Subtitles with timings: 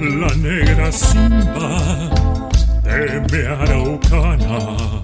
[0.00, 2.10] la negra simba
[2.84, 4.95] de mi araucana.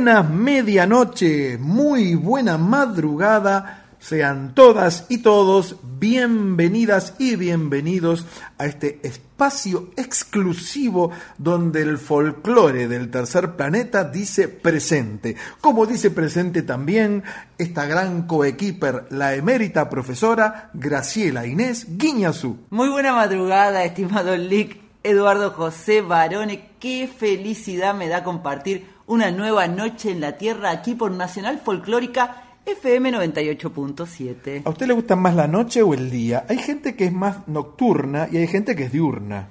[0.00, 3.84] Muy buena medianoche, muy buena madrugada.
[3.98, 8.24] Sean todas y todos bienvenidas y bienvenidos
[8.56, 15.36] a este espacio exclusivo donde el folclore del tercer planeta dice presente.
[15.60, 17.22] Como dice presente también
[17.58, 22.56] esta gran coequiper, la emérita profesora Graciela Inés Guiñazú.
[22.70, 26.70] Muy buena madrugada, estimado Lick Eduardo José Barone.
[26.80, 32.44] Qué felicidad me da compartir una nueva noche en la Tierra aquí por Nacional Folclórica
[32.64, 34.62] FM 98.7.
[34.64, 36.46] ¿A usted le gusta más la noche o el día?
[36.48, 39.48] Hay gente que es más nocturna y hay gente que es diurna.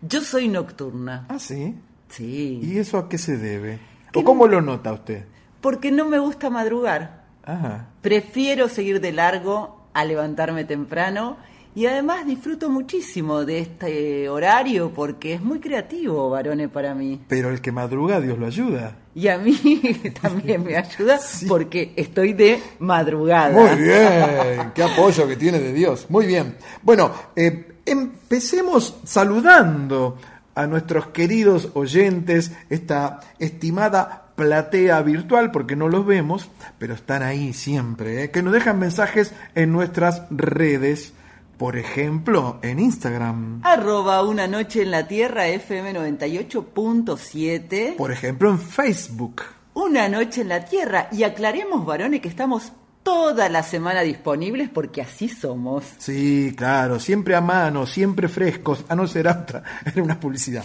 [0.00, 1.26] Yo soy nocturna.
[1.28, 1.74] ¿Ah, sí?
[2.08, 2.60] Sí.
[2.62, 3.80] ¿Y eso a qué se debe?
[4.12, 5.26] ¿Qué ¿O cómo lo nota usted?
[5.60, 7.26] Porque no me gusta madrugar.
[7.44, 7.88] Ajá.
[8.00, 11.36] Prefiero seguir de largo a levantarme temprano
[11.74, 17.20] y además disfruto muchísimo de este horario porque es muy creativo, varones, para mí.
[17.28, 18.96] Pero el que madruga, Dios lo ayuda.
[19.14, 19.56] Y a mí
[20.22, 21.18] también me ayuda
[21.48, 23.58] porque estoy de madrugada.
[23.58, 26.06] Muy bien, qué apoyo que tiene de Dios.
[26.08, 26.56] Muy bien.
[26.82, 30.18] Bueno, eh, empecemos saludando
[30.54, 37.52] a nuestros queridos oyentes, esta estimada platea virtual, porque no los vemos, pero están ahí
[37.52, 41.14] siempre, eh, que nos dejan mensajes en nuestras redes.
[41.62, 43.60] Por ejemplo, en Instagram.
[43.62, 47.94] Arroba una noche en la tierra FM 98.7.
[47.94, 49.42] Por ejemplo, en Facebook.
[49.74, 51.06] Una noche en la tierra.
[51.12, 52.72] Y aclaremos, varones, que estamos
[53.04, 55.84] toda la semana disponibles porque así somos.
[55.98, 58.84] Sí, claro, siempre a mano, siempre frescos.
[58.88, 60.64] Ah, no será otra, era una publicidad.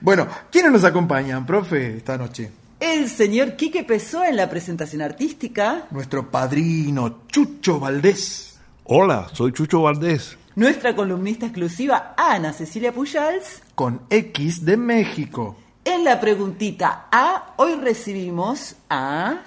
[0.00, 2.52] Bueno, ¿quiénes nos acompañan, profe, esta noche?
[2.78, 5.88] El señor Quique Pessoa en la presentación artística.
[5.90, 8.55] Nuestro padrino Chucho Valdés.
[8.88, 10.38] Hola, soy Chucho Valdés.
[10.54, 13.60] Nuestra columnista exclusiva Ana Cecilia Pujals.
[13.74, 15.56] Con X de México.
[15.84, 19.38] En la preguntita A, hoy recibimos a...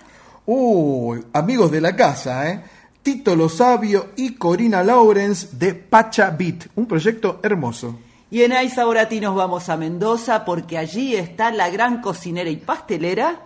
[0.46, 2.66] Uy, amigos de la casa, ¿eh?
[3.02, 7.98] Tito Lo Sabio y Corina Lawrence de Pacha Beat, un proyecto hermoso.
[8.30, 13.40] Y en Aizaurati nos vamos a Mendoza porque allí está la gran cocinera y pastelera.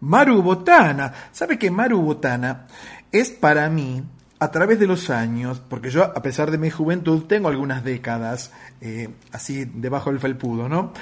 [0.00, 1.14] Maru Botana.
[1.32, 2.66] ¿Sabe que Maru Botana
[3.10, 4.02] es para mí,
[4.40, 8.52] a través de los años, porque yo, a pesar de mi juventud, tengo algunas décadas
[8.80, 10.92] eh, así debajo del felpudo, ¿no?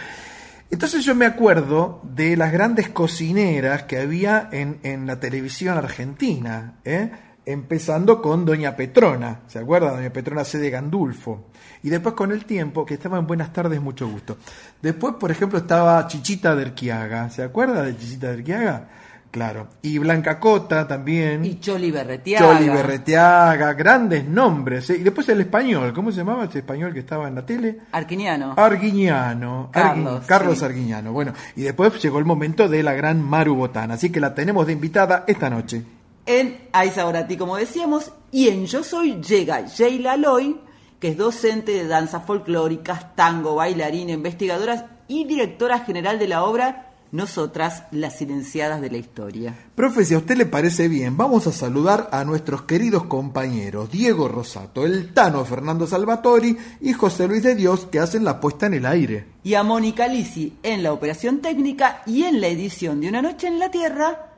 [0.70, 6.74] Entonces yo me acuerdo de las grandes cocineras que había en, en la televisión argentina,
[6.84, 7.10] ¿eh?
[7.46, 9.92] empezando con Doña Petrona, ¿se acuerda?
[9.92, 10.58] Doña Petrona C.
[10.58, 11.46] de Gandulfo.
[11.82, 14.36] Y después con el tiempo, que estaba en Buenas tardes, mucho gusto.
[14.82, 18.88] Después, por ejemplo, estaba Chichita de Erquiaga, ¿se acuerda de Chichita de Erquiaga?
[19.30, 19.68] Claro.
[19.82, 21.44] Y Blanca Cota también.
[21.44, 22.46] Y Choli Berretiaga.
[22.54, 24.88] Choli Berreteaga, grandes nombres.
[24.90, 24.96] ¿eh?
[24.98, 27.80] Y después el español, ¿cómo se llamaba ese español que estaba en la tele?
[27.92, 28.54] Arquiniano.
[28.56, 29.68] Arguiñano.
[29.72, 30.64] Carlos, Argui- Carlos sí.
[30.64, 31.12] Arguiñano.
[31.12, 33.94] Bueno, y después llegó el momento de la gran Maru Botana.
[33.94, 35.82] Así que la tenemos de invitada esta noche.
[36.24, 40.58] En Hay Sabor a Ti, como decíamos, y en Yo Soy llega Sheila Loy,
[41.00, 46.87] que es docente de danzas folclóricas, tango, bailarina, investigadora y directora general de la obra
[47.10, 49.54] Nosotras, las silenciadas de la historia.
[49.74, 54.28] Profe, si a usted le parece bien, vamos a saludar a nuestros queridos compañeros Diego
[54.28, 58.74] Rosato, el Tano Fernando Salvatori y José Luis de Dios que hacen la puesta en
[58.74, 59.26] el aire.
[59.42, 63.46] Y a Mónica Lisi en la operación técnica y en la edición de Una Noche
[63.46, 64.32] en la Tierra,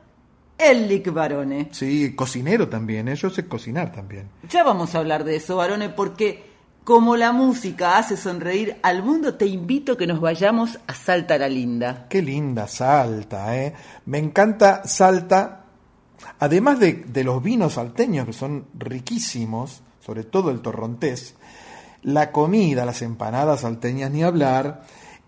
[0.57, 1.69] el Lic Barone.
[1.71, 3.15] Sí, cocinero también, ¿eh?
[3.15, 4.29] yo sé cocinar también.
[4.49, 6.50] Ya vamos a hablar de eso, Barone, porque
[6.83, 11.37] como la música hace sonreír al mundo, te invito a que nos vayamos a Salta
[11.37, 12.07] la Linda.
[12.09, 13.73] Qué linda Salta, ¿eh?
[14.05, 15.65] Me encanta Salta,
[16.39, 21.35] además de, de los vinos salteños que son riquísimos, sobre todo el torrontés,
[22.01, 24.83] la comida, las empanadas salteñas ni hablar,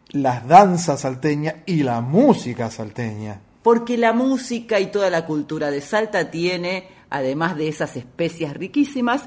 [0.09, 3.41] las danzas salteñas y la música salteña.
[3.61, 9.23] Porque la música y toda la cultura de Salta tiene, además de esas especias riquísimas,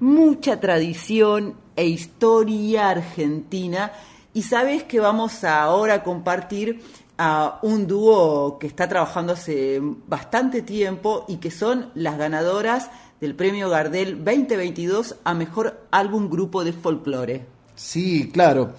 [0.00, 3.92] mucha tradición e historia argentina.
[4.34, 6.82] Y sabes que vamos a ahora a compartir
[7.16, 12.90] a un dúo que está trabajando hace bastante tiempo y que son las ganadoras
[13.20, 17.46] del Premio Gardel 2022 a Mejor Álbum Grupo de Folclore.
[17.76, 18.74] Sí, claro.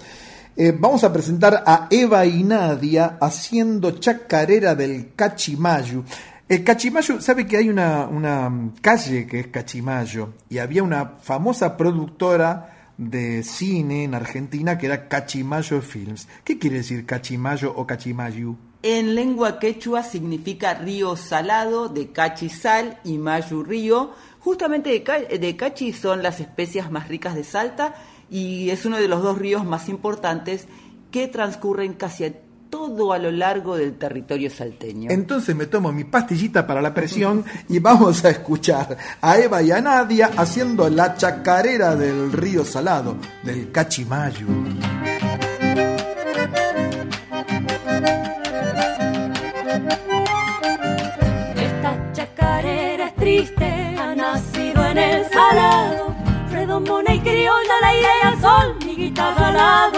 [0.57, 6.03] Eh, vamos a presentar a Eva y Nadia haciendo chacarera del Cachimayo.
[6.49, 11.77] El Cachimayo, sabe que hay una, una calle que es Cachimayo y había una famosa
[11.77, 16.27] productora de cine en Argentina que era Cachimayo Films.
[16.43, 18.57] ¿Qué quiere decir Cachimayo o Cachimayo?
[18.83, 24.11] En lengua quechua significa río salado, de cachi sal y mayu río.
[24.39, 27.95] Justamente de cachi son las especias más ricas de Salta
[28.29, 30.67] y es uno de los dos ríos más importantes
[31.11, 32.33] que transcurren casi a
[32.69, 35.09] todo a lo largo del territorio salteño.
[35.11, 39.71] Entonces me tomo mi pastillita para la presión y vamos a escuchar a Eva y
[39.71, 44.47] a Nadia haciendo la chacarera del río Salado, del Cachimayo.
[51.55, 56.15] Esta chacarera es triste, ha nacido en el salado,
[56.51, 59.88] redomona y criolla al aire y al sol, mi guitarra al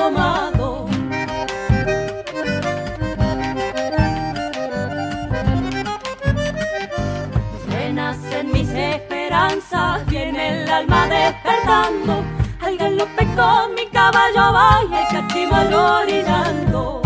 [9.71, 12.23] esperanzas, viene el alma despertando,
[12.62, 17.01] al galope con mi caballo vaya el cachimayo orillando.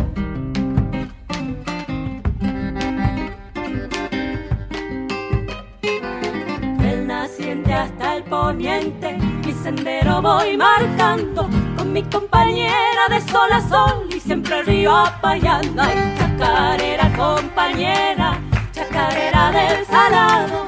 [6.79, 9.13] Del naciente hasta el poniente,
[9.45, 15.83] mi sendero voy marcando con mi compañera de sol a sol y siempre río apayando.
[15.83, 18.39] Ay, chacarera compañera,
[18.71, 20.65] chacarera del salado,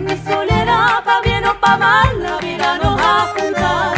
[0.00, 3.89] en mi soledad pa' bien o pa' mal la vida nos ha juntado.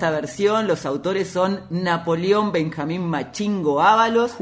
[0.00, 0.66] Esta versión.
[0.66, 4.32] Los autores son Napoleón Benjamín Machingo Ábalos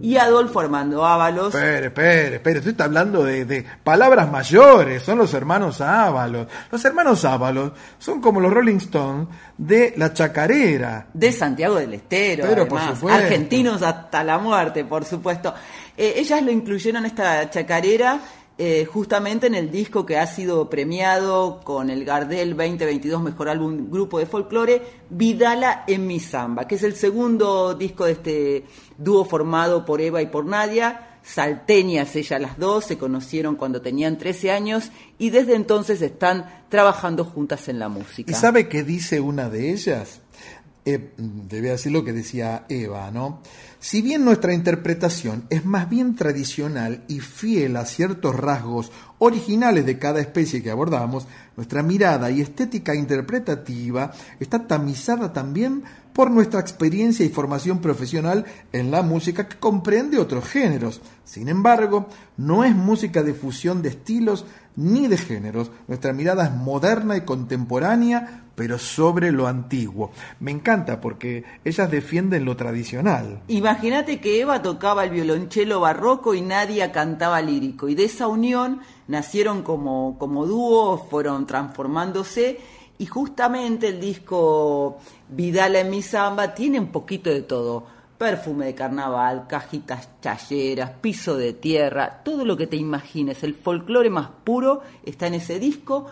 [0.00, 1.56] y Adolfo Armando Ábalos.
[1.56, 6.46] Espere, espere, espere, usted está hablando de, de palabras mayores, son los hermanos Ábalos.
[6.70, 11.08] Los hermanos Ábalos son como los Rolling Stones de la chacarera.
[11.12, 13.02] De Santiago del Estero, Pero, además.
[13.10, 15.52] argentinos hasta la muerte, por supuesto.
[15.96, 18.20] Eh, ellas lo incluyeron esta chacarera
[18.60, 23.88] eh, justamente en el disco que ha sido premiado con el Gardel 2022 Mejor Álbum
[23.88, 28.64] Grupo de Folclore, Vidala en mi samba, que es el segundo disco de este
[28.98, 31.20] dúo formado por Eva y por Nadia.
[31.22, 37.24] Salteñas ellas las dos, se conocieron cuando tenían 13 años y desde entonces están trabajando
[37.24, 38.32] juntas en la música.
[38.32, 40.20] ¿Y sabe qué dice una de ellas?
[40.90, 41.12] Eh,
[41.50, 43.42] decir lo que decía Eva, ¿no?
[43.78, 49.98] Si bien nuestra interpretación es más bien tradicional y fiel a ciertos rasgos originales de
[49.98, 51.28] cada especie que abordamos,
[51.58, 58.90] nuestra mirada y estética interpretativa está tamizada también por nuestra experiencia y formación profesional en
[58.90, 61.02] la música que comprende otros géneros.
[61.24, 64.46] Sin embargo, no es música de fusión de estilos
[64.78, 65.72] ni de géneros.
[65.88, 70.12] Nuestra mirada es moderna y contemporánea, pero sobre lo antiguo.
[70.38, 73.42] Me encanta porque ellas defienden lo tradicional.
[73.48, 77.88] Imagínate que Eva tocaba el violonchelo barroco y Nadia cantaba lírico.
[77.88, 82.60] Y de esa unión nacieron como, como dúo, fueron transformándose.
[82.98, 87.97] Y justamente el disco Vidala en mi samba tiene un poquito de todo.
[88.18, 93.44] Perfume de carnaval, cajitas chayeras, piso de tierra, todo lo que te imagines.
[93.44, 96.06] El folclore más puro está en ese disco.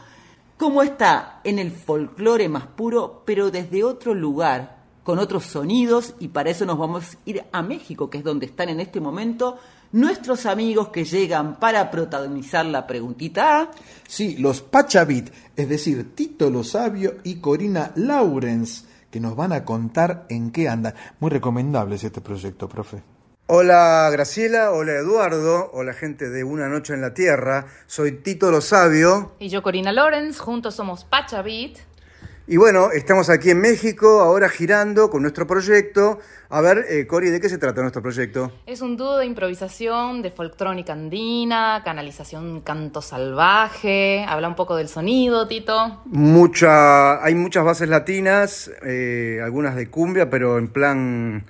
[0.57, 6.29] Como está en el folclore más puro, pero desde otro lugar, con otros sonidos, y
[6.29, 9.59] para eso nos vamos a ir a México, que es donde están en este momento
[9.93, 13.71] nuestros amigos que llegan para protagonizar la preguntita.
[14.07, 18.85] Sí, los Pachavit, es decir, Tito Lo Sabio y Corina Lawrence,
[19.17, 20.95] que nos van a contar en qué andan.
[21.21, 23.03] Muy recomendable es este proyecto, profe.
[23.47, 28.61] Hola Graciela, hola Eduardo, hola gente de Una Noche en la Tierra, soy Tito Lo
[28.61, 31.79] Sabio Y yo, Corina Lorenz, juntos somos Pachavit.
[32.49, 36.21] Y bueno, estamos aquí en México ahora girando con nuestro proyecto.
[36.49, 38.53] A ver, eh, Cori, ¿de qué se trata nuestro proyecto?
[38.67, 44.25] Es un dúo de improvisación, de folctrónica andina, canalización canto salvaje.
[44.29, 46.03] Habla un poco del sonido, Tito.
[46.05, 51.45] Mucha, hay muchas bases latinas, eh, algunas de cumbia, pero en plan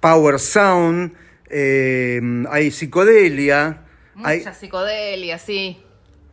[0.00, 1.12] power sound,
[1.48, 3.82] eh, hay psicodelia,
[4.22, 5.82] hay, Mucha psicodelia, sí.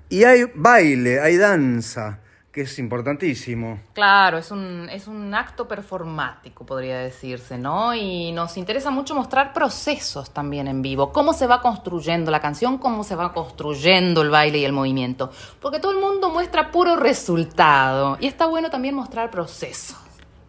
[0.10, 2.20] y hay baile, hay danza,
[2.58, 3.82] que es importantísimo.
[3.94, 7.94] Claro, es un, es un acto performático, podría decirse, ¿no?
[7.94, 11.12] Y nos interesa mucho mostrar procesos también en vivo.
[11.12, 15.30] Cómo se va construyendo la canción, cómo se va construyendo el baile y el movimiento.
[15.62, 18.18] Porque todo el mundo muestra puro resultado.
[18.20, 19.96] Y está bueno también mostrar procesos.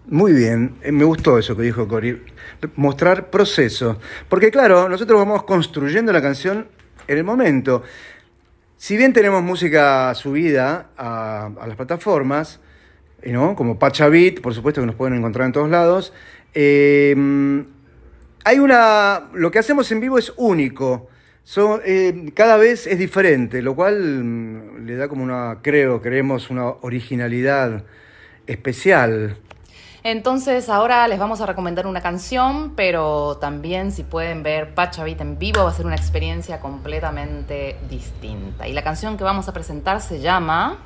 [0.06, 2.22] Muy bien, eh, me gustó eso que dijo Cori,
[2.76, 3.98] mostrar proceso.
[4.30, 6.68] Porque claro, nosotros vamos construyendo la canción
[7.06, 7.82] en el momento.
[8.78, 12.60] Si bien tenemos música subida a, las plataformas,
[13.22, 13.56] eh, ¿no?
[13.56, 16.12] como Pachavit, por supuesto que nos pueden encontrar en todos lados,
[16.54, 17.12] eh,
[18.44, 19.30] hay una.
[19.34, 21.08] Lo que hacemos en vivo es único.
[21.42, 26.48] So- eh, cada vez es diferente, lo cual mm, le da como una, creo, creemos,
[26.48, 27.84] una originalidad
[28.46, 29.38] especial.
[30.10, 35.38] Entonces ahora les vamos a recomendar una canción, pero también si pueden ver Pachavit en
[35.38, 38.66] vivo va a ser una experiencia completamente distinta.
[38.66, 40.78] Y la canción que vamos a presentar se llama...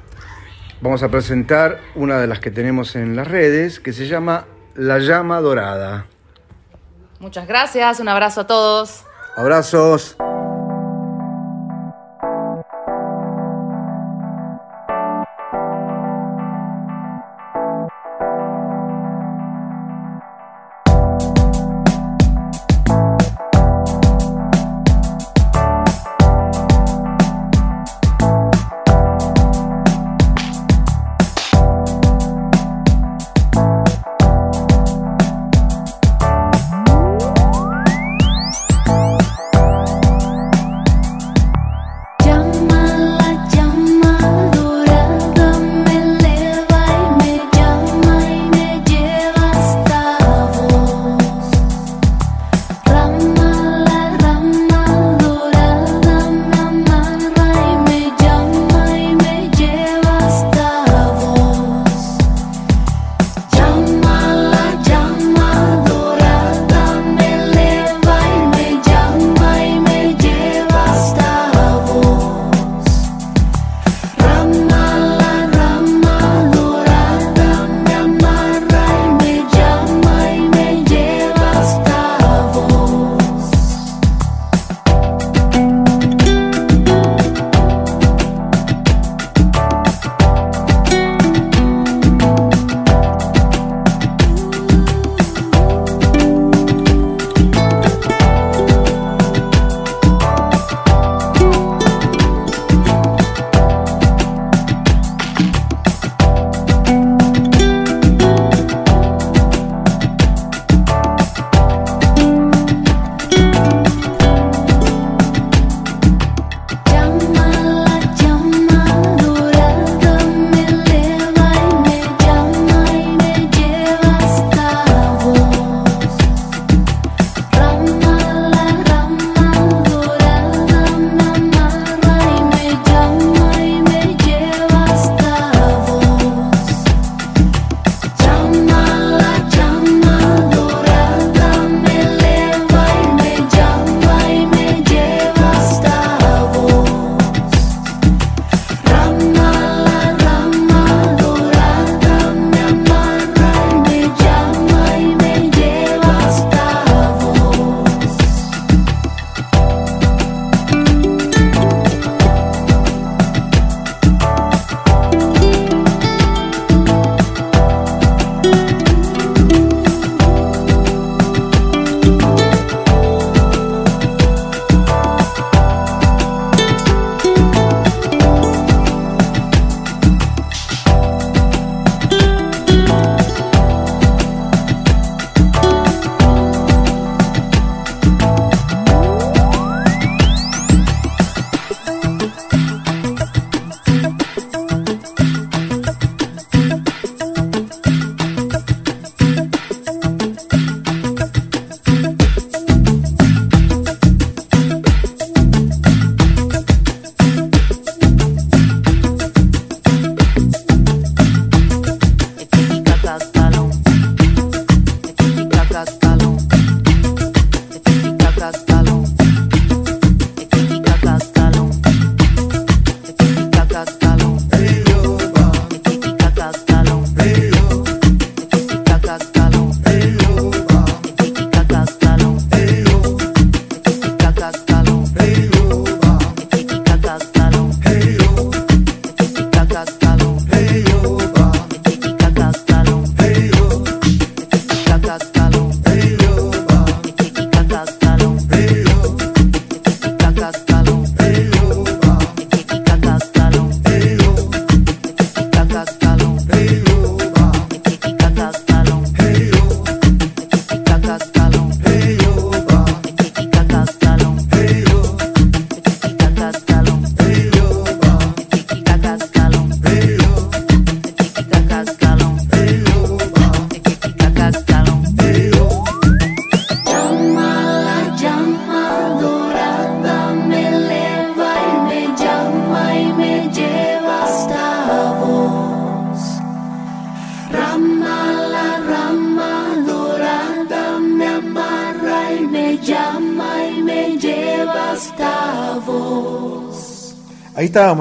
[0.80, 4.98] Vamos a presentar una de las que tenemos en las redes, que se llama La
[4.98, 6.06] Llama Dorada.
[7.20, 9.04] Muchas gracias, un abrazo a todos.
[9.36, 10.16] Abrazos.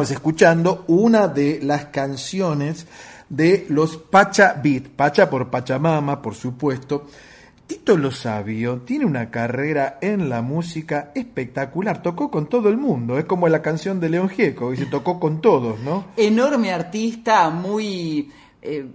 [0.02, 2.88] Estábamos escuchando una de las canciones
[3.30, 7.06] de los Pacha Beat, Pacha por Pachamama, por supuesto.
[7.68, 13.18] Tito Lo Sabio tiene una carrera en la música espectacular, tocó con todo el mundo,
[13.20, 16.08] es como la canción de León Gieco, y se tocó con todos, ¿no?
[16.18, 18.30] Enorme artista, muy
[18.62, 18.86] eh,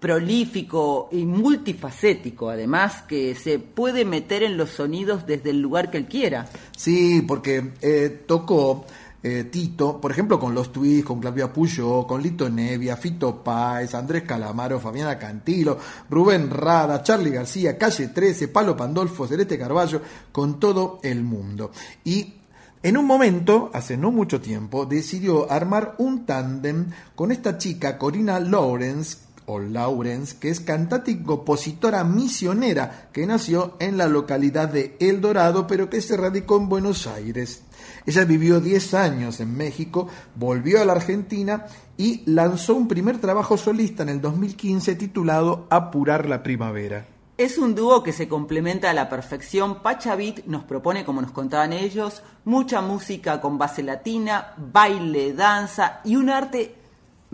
[0.00, 5.98] prolífico y multifacético, además, que se puede meter en los sonidos desde el lugar que
[5.98, 6.48] él quiera.
[6.76, 8.86] Sí, porque eh, tocó
[9.26, 13.94] eh, Tito, por ejemplo, con los Twists, con Claudia Puyo, con Lito Nevia, Fito Páez,
[13.94, 15.78] Andrés Calamaro, Fabiana Cantilo,
[16.10, 21.70] Rubén Rada, Charlie García, Calle 13, Palo Pandolfo, Celeste Carballo, con todo el mundo.
[22.04, 22.34] Y
[22.82, 28.38] en un momento, hace no mucho tiempo, decidió armar un tándem con esta chica, Corina
[28.38, 34.96] Lawrence, o Lawrence, que es cantante y compositora misionera que nació en la localidad de
[35.00, 37.62] El Dorado, pero que se radicó en Buenos Aires.
[38.06, 43.56] Ella vivió 10 años en México, volvió a la Argentina y lanzó un primer trabajo
[43.56, 47.06] solista en el 2015 titulado Apurar la Primavera.
[47.36, 49.82] Es un dúo que se complementa a la perfección.
[49.82, 56.14] Pachavit nos propone, como nos contaban ellos, mucha música con base latina, baile, danza y
[56.16, 56.76] un arte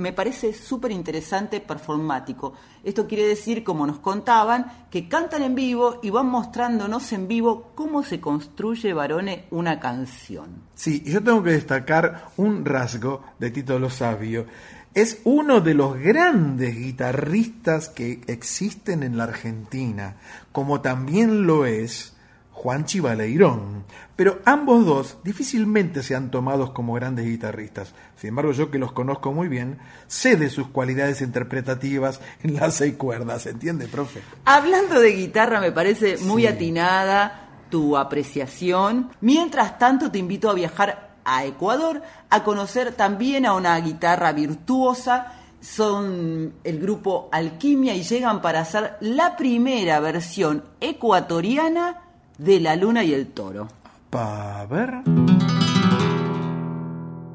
[0.00, 2.54] me parece súper interesante, performático.
[2.84, 7.72] Esto quiere decir, como nos contaban, que cantan en vivo y van mostrándonos en vivo
[7.74, 10.48] cómo se construye, varones, una canción.
[10.74, 14.46] Sí, yo tengo que destacar un rasgo de Tito Lo Sabio.
[14.94, 20.16] Es uno de los grandes guitarristas que existen en la Argentina,
[20.50, 22.16] como también lo es
[22.60, 23.84] Juan Chivaleirón.
[24.16, 27.94] Pero ambos dos difícilmente se han tomado como grandes guitarristas.
[28.16, 32.74] Sin embargo, yo que los conozco muy bien, sé de sus cualidades interpretativas en las
[32.74, 34.20] seis cuerdas, ¿entiende, profe?
[34.44, 39.10] Hablando de guitarra, me parece muy atinada tu apreciación.
[39.22, 45.32] Mientras tanto, te invito a viajar a Ecuador a conocer también a una guitarra virtuosa.
[45.62, 52.09] Son el grupo Alquimia y llegan para hacer la primera versión ecuatoriana
[52.40, 53.68] de La Luna y el Toro.
[54.08, 55.02] Pa ver.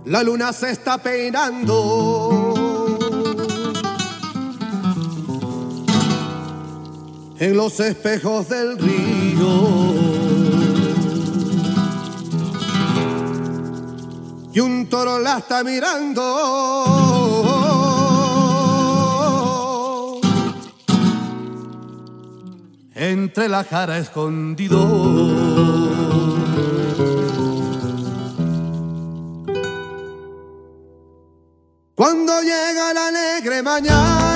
[0.05, 2.53] La luna se está peinando.
[7.37, 9.93] En los espejos del río.
[14.53, 17.54] Y un toro la está mirando.
[23.35, 24.79] Entre la cara escondido.
[31.95, 34.34] Cuando llega la alegre mañana.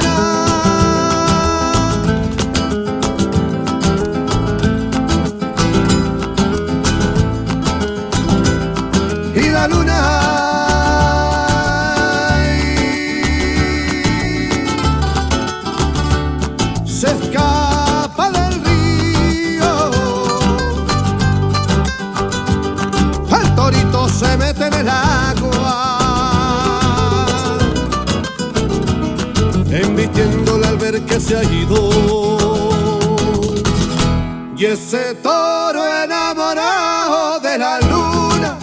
[34.57, 38.57] Y ese toro enamorado de la luna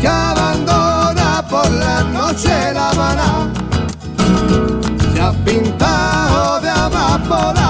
[0.00, 3.52] que abandona por la noche la Habana
[5.14, 7.61] se ha pintado de amapola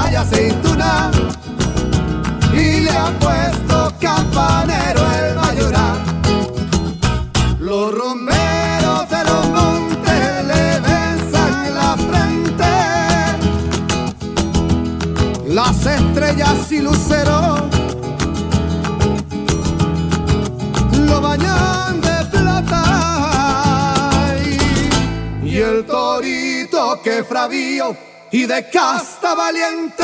[27.12, 27.94] que fravío
[28.30, 30.02] y de casta valiente.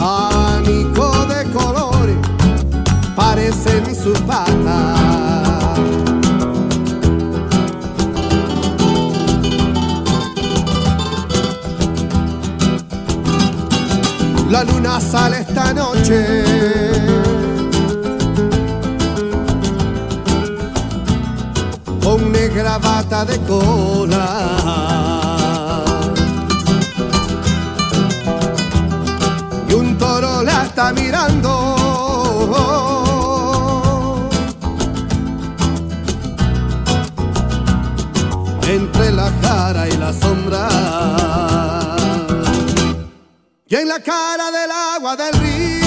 [0.00, 2.16] Anico de colores
[3.14, 5.78] parecen sus patas.
[14.50, 17.21] La luna sale esta noche.
[22.54, 24.26] Bata de cola.
[29.68, 31.50] Y un toro la está mirando.
[38.68, 40.68] Entre la cara y la sombra.
[43.66, 45.81] Y en la cara del agua del río.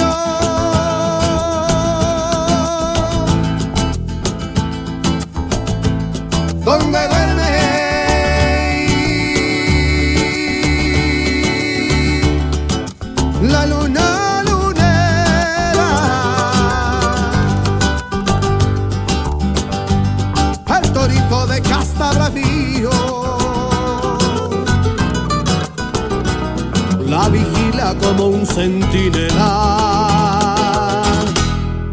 [28.05, 29.51] Como un centinela.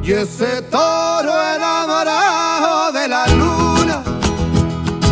[0.03, 4.03] Y ese toro enamorado de la luna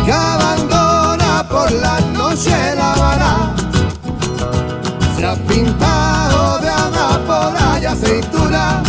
[0.05, 3.55] que abandona por la noche la vara
[5.15, 8.83] se ha pintado de amapola y aceituna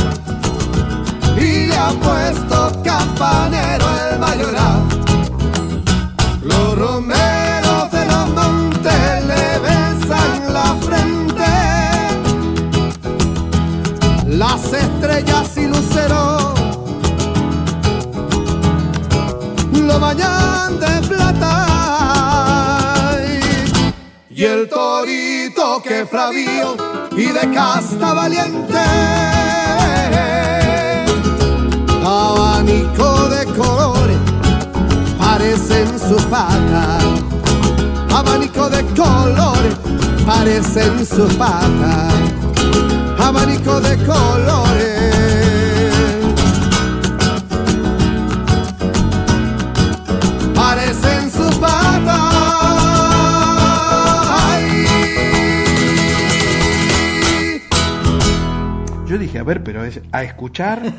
[1.36, 2.41] y le ha puesto
[14.72, 16.54] las estrellas y luceros
[19.72, 21.66] lo bañan de plata.
[24.30, 26.76] Y el torito que fravío
[27.16, 28.78] y de casta valiente.
[32.04, 34.18] Abanico de colores
[35.18, 37.04] parecen sus patas.
[38.14, 39.74] Abanico de colores
[40.24, 42.41] parecen sus patas
[43.22, 45.02] abanico de colores.
[50.54, 52.32] Parecen sus patas.
[54.30, 54.86] Ay.
[59.06, 60.82] Yo dije, a ver, pero es a escuchar.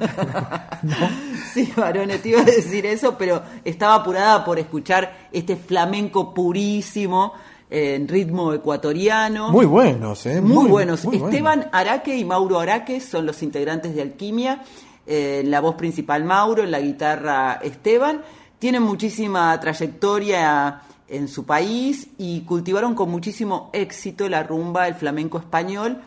[1.54, 7.34] Sí, varones, te iba a decir eso, pero estaba apurada por escuchar este flamenco purísimo
[7.74, 9.50] en ritmo ecuatoriano.
[9.50, 10.40] Muy buenos, ¿eh?
[10.42, 11.06] Muy, buenos.
[11.06, 14.62] muy Esteban Araque y Mauro Araque son los integrantes de Alquimia.
[15.08, 18.22] Eh, en la voz principal Mauro, en la guitarra Esteban.
[18.60, 25.40] Tienen muchísima trayectoria en su país y cultivaron con muchísimo éxito la rumba, el flamenco
[25.40, 26.00] español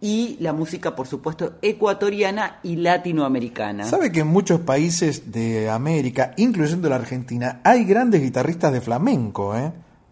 [0.00, 3.84] y la música, por supuesto, ecuatoriana y latinoamericana.
[3.84, 9.54] ¿Sabe que en muchos países de América, incluyendo la Argentina, hay grandes guitarristas de flamenco,
[9.54, 9.70] ¿eh?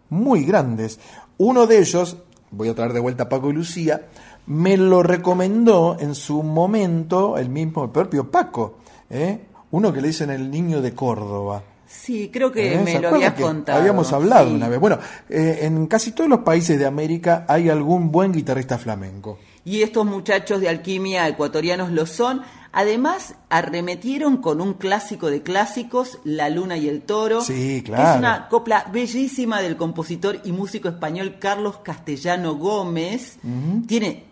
[0.09, 0.99] Muy grandes.
[1.37, 2.17] Uno de ellos,
[2.51, 4.07] voy a traer de vuelta a Paco y Lucía,
[4.47, 9.45] me lo recomendó en su momento el mismo, el propio Paco, ¿eh?
[9.71, 11.63] Uno que le dicen el niño de Córdoba.
[11.85, 12.81] Sí, creo que ¿Eh?
[12.83, 13.79] me ¿Se lo habías contado.
[13.79, 14.55] Habíamos hablado sí.
[14.55, 14.79] una vez.
[14.79, 19.39] Bueno, eh, en casi todos los países de América hay algún buen guitarrista flamenco.
[19.65, 22.41] Y estos muchachos de alquimia ecuatorianos lo son.
[22.71, 27.41] Además, arremetieron con un clásico de clásicos, La Luna y el Toro.
[27.41, 28.11] Sí, claro.
[28.11, 33.39] Es una copla bellísima del compositor y músico español Carlos Castellano Gómez.
[33.87, 34.28] Tiene,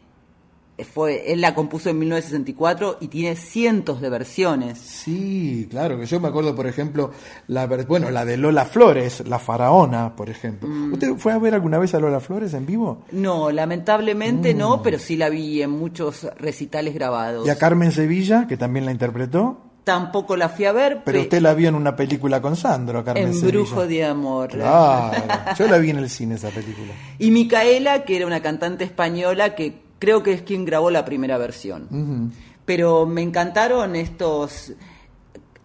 [0.86, 4.78] fue, él la compuso en 1964 y tiene cientos de versiones.
[4.80, 7.12] Sí, claro, que yo me acuerdo, por ejemplo,
[7.48, 10.68] la bueno, la de Lola Flores, la faraona, por ejemplo.
[10.70, 10.94] Mm.
[10.94, 13.04] ¿Usted fue a ver alguna vez a Lola Flores en vivo?
[13.12, 14.58] No, lamentablemente Mm.
[14.58, 17.48] no, pero sí la vi en muchos recitales grabados.
[17.48, 21.24] Y a Carmen Sevilla, que también la interpretó, Tampoco la fui a ver, pero pe-
[21.24, 23.42] usted la vio en una película con Sandro, Carmen en.
[23.48, 24.50] Brujo de Amor.
[24.50, 25.24] Claro,
[25.58, 26.92] yo la vi en el cine esa película.
[27.20, 31.38] Y Micaela, que era una cantante española que creo que es quien grabó la primera
[31.38, 32.34] versión.
[32.66, 34.74] Pero me encantaron estos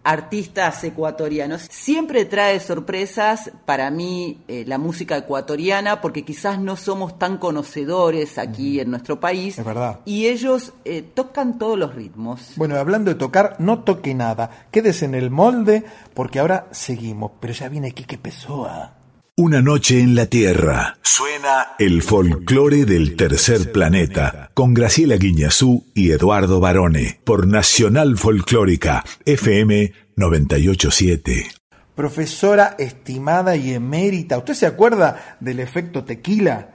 [0.05, 1.63] artistas ecuatorianos.
[1.71, 8.39] Siempre trae sorpresas para mí eh, la música ecuatoriana porque quizás no somos tan conocedores
[8.39, 9.59] aquí en nuestro país.
[9.59, 10.01] Es verdad.
[10.05, 12.53] Y ellos eh, tocan todos los ritmos.
[12.57, 14.67] Bueno, hablando de tocar, no toque nada.
[14.71, 17.33] Quédese en el molde, porque ahora seguimos.
[17.41, 19.02] Pero ya viene Quique Pessoa.
[19.39, 20.99] Una noche en la Tierra.
[21.01, 29.03] Suena el folclore del tercer planeta con Graciela Guiñazú y Eduardo Barone por Nacional Folclórica
[29.25, 31.51] FM 987.
[31.95, 36.69] Profesora estimada y emérita, ¿usted se acuerda del efecto tequila?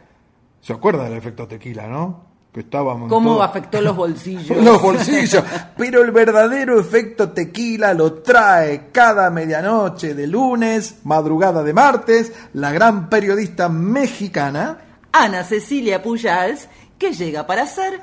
[0.59, 2.26] ¿Se acuerda del efecto tequila, no?
[2.57, 4.57] Que estábamos ¿Cómo todos- afectó los bolsillos?
[4.63, 5.43] los bolsillos.
[5.77, 12.71] Pero el verdadero efecto tequila lo trae cada medianoche de lunes, madrugada de martes, la
[12.71, 14.79] gran periodista mexicana
[15.11, 16.67] Ana Cecilia Pujals,
[16.97, 18.01] que llega para ser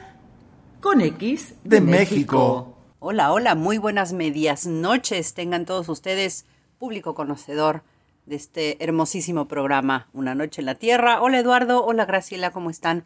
[0.81, 2.77] con X de México.
[3.01, 5.35] Hola, hola, muy buenas medias noches.
[5.35, 6.47] Tengan todos ustedes,
[6.79, 7.83] público conocedor
[8.27, 11.21] de este hermosísimo programa, Una Noche en la Tierra.
[11.21, 13.05] Hola Eduardo, hola Graciela, ¿cómo están?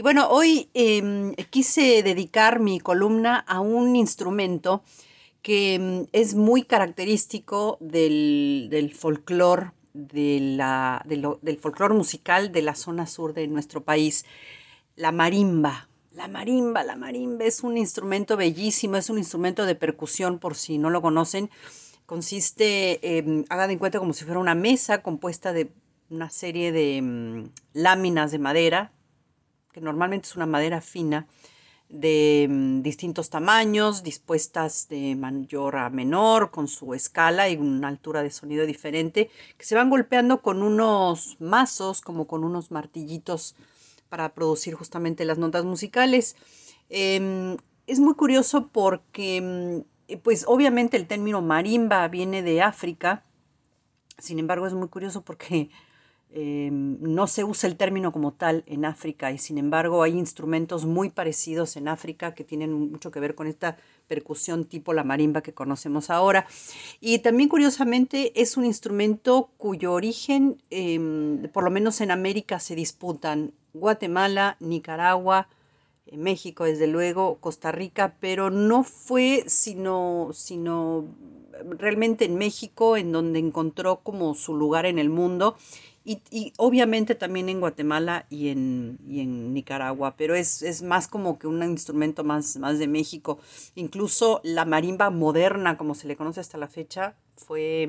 [0.00, 4.82] Y bueno, hoy eh, quise dedicar mi columna a un instrumento
[5.42, 13.34] que mm, es muy característico del, del folclore, del folclore musical de la zona sur
[13.34, 14.24] de nuestro país,
[14.96, 15.90] la marimba.
[16.12, 20.78] La marimba, la marimba es un instrumento bellísimo, es un instrumento de percusión por si
[20.78, 21.50] no lo conocen,
[22.06, 25.70] Consiste, eh, hagan en cuenta como si fuera una mesa compuesta de
[26.08, 28.92] una serie de láminas de madera,
[29.72, 31.26] que normalmente es una madera fina,
[31.90, 38.22] de mm, distintos tamaños, dispuestas de mayor a menor, con su escala y una altura
[38.22, 39.28] de sonido diferente,
[39.58, 43.56] que se van golpeando con unos mazos, como con unos martillitos
[44.08, 46.36] para producir justamente las notas musicales.
[46.88, 47.56] Em,
[47.86, 53.24] es muy curioso porque, mm, pues obviamente el término marimba viene de África,
[54.18, 55.70] sin embargo es muy curioso porque
[56.32, 60.84] em, no se usa el término como tal en África y sin embargo hay instrumentos
[60.84, 65.42] muy parecidos en África que tienen mucho que ver con esta percusión tipo la marimba
[65.42, 66.46] que conocemos ahora.
[67.00, 72.74] Y también curiosamente es un instrumento cuyo origen, em, por lo menos en América, se
[72.74, 75.48] disputan Guatemala, Nicaragua,
[76.06, 81.04] eh, México, desde luego, Costa Rica, pero no fue sino, sino
[81.78, 85.56] realmente en México en donde encontró como su lugar en el mundo
[86.02, 91.46] y, obviamente también en Guatemala y en, en Nicaragua, pero es, es, más como que
[91.46, 93.38] un instrumento más, más de México.
[93.74, 97.88] Incluso la marimba moderna, como se le conoce hasta la fecha, fue,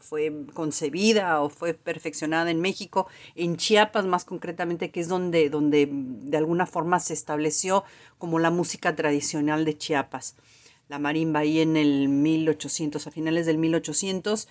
[0.00, 5.88] fue concebida o fue perfeccionada en México, en Chiapas más concretamente, que es donde, donde
[5.90, 7.84] de alguna forma se estableció
[8.18, 10.36] como la música tradicional de Chiapas.
[10.88, 14.48] La marimba ahí en el 1800, a finales del 1800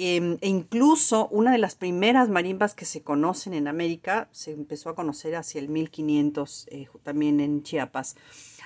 [0.00, 4.90] Em, e incluso una de las primeras marimbas que se conocen en América se empezó
[4.90, 8.14] a conocer hacia el 1500, eh, también en Chiapas.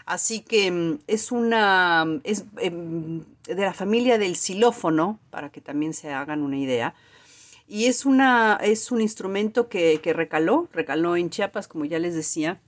[0.04, 5.94] Así que em, es una, es em, de la familia del xilófono, para que también
[5.94, 6.94] se hagan una idea.
[7.66, 12.14] Y es, una, es un instrumento que, que recaló, recaló en Chiapas, como ya les
[12.14, 12.60] decía.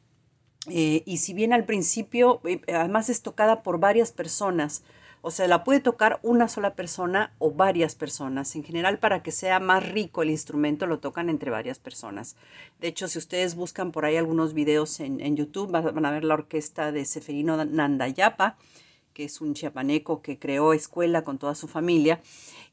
[0.70, 4.82] Eh, y si bien al principio, eh, además es tocada por varias personas,
[5.26, 8.54] o sea, la puede tocar una sola persona o varias personas.
[8.56, 12.36] En general, para que sea más rico el instrumento, lo tocan entre varias personas.
[12.78, 16.34] De hecho, si ustedes buscan por ahí algunos videos en, YouTube, van a ver la
[16.34, 18.58] orquesta de Seferino Nandayapa,
[19.14, 22.20] que es un chiapaneco que creó escuela con toda su familia.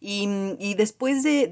[0.01, 1.47] Y, después de,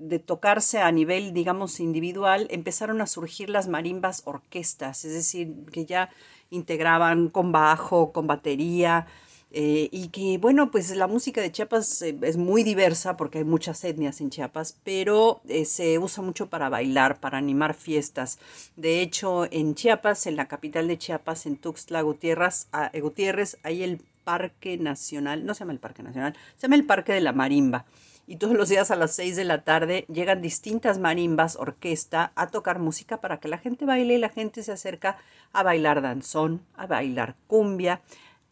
[0.00, 5.84] de, tocarse a nivel, digamos, individual, empezaron a surgir las marimbas orquestas, es decir, que
[5.84, 6.10] ya
[6.50, 9.06] integraban con bajo, con batería,
[9.52, 13.44] eh, y que, bueno, pues la música de Chiapas eh, es muy diversa porque hay
[13.44, 18.38] muchas etnias en Chiapas, pero eh, se usa mucho para bailar, para animar fiestas.
[18.76, 23.82] De hecho, en Chiapas, en la capital de Chiapas, en Tuxtla Gutiérrez, ah, Gutiérrez hay
[23.82, 27.32] el Parque Nacional, no se llama el Parque Nacional, se llama el Parque de la
[27.32, 27.86] Marimba.
[28.28, 32.46] Y todos los días a las 6 de la tarde llegan distintas marimbas, orquesta, a
[32.46, 35.18] tocar música para que la gente baile y la gente se acerca
[35.52, 38.02] a bailar danzón, a bailar cumbia,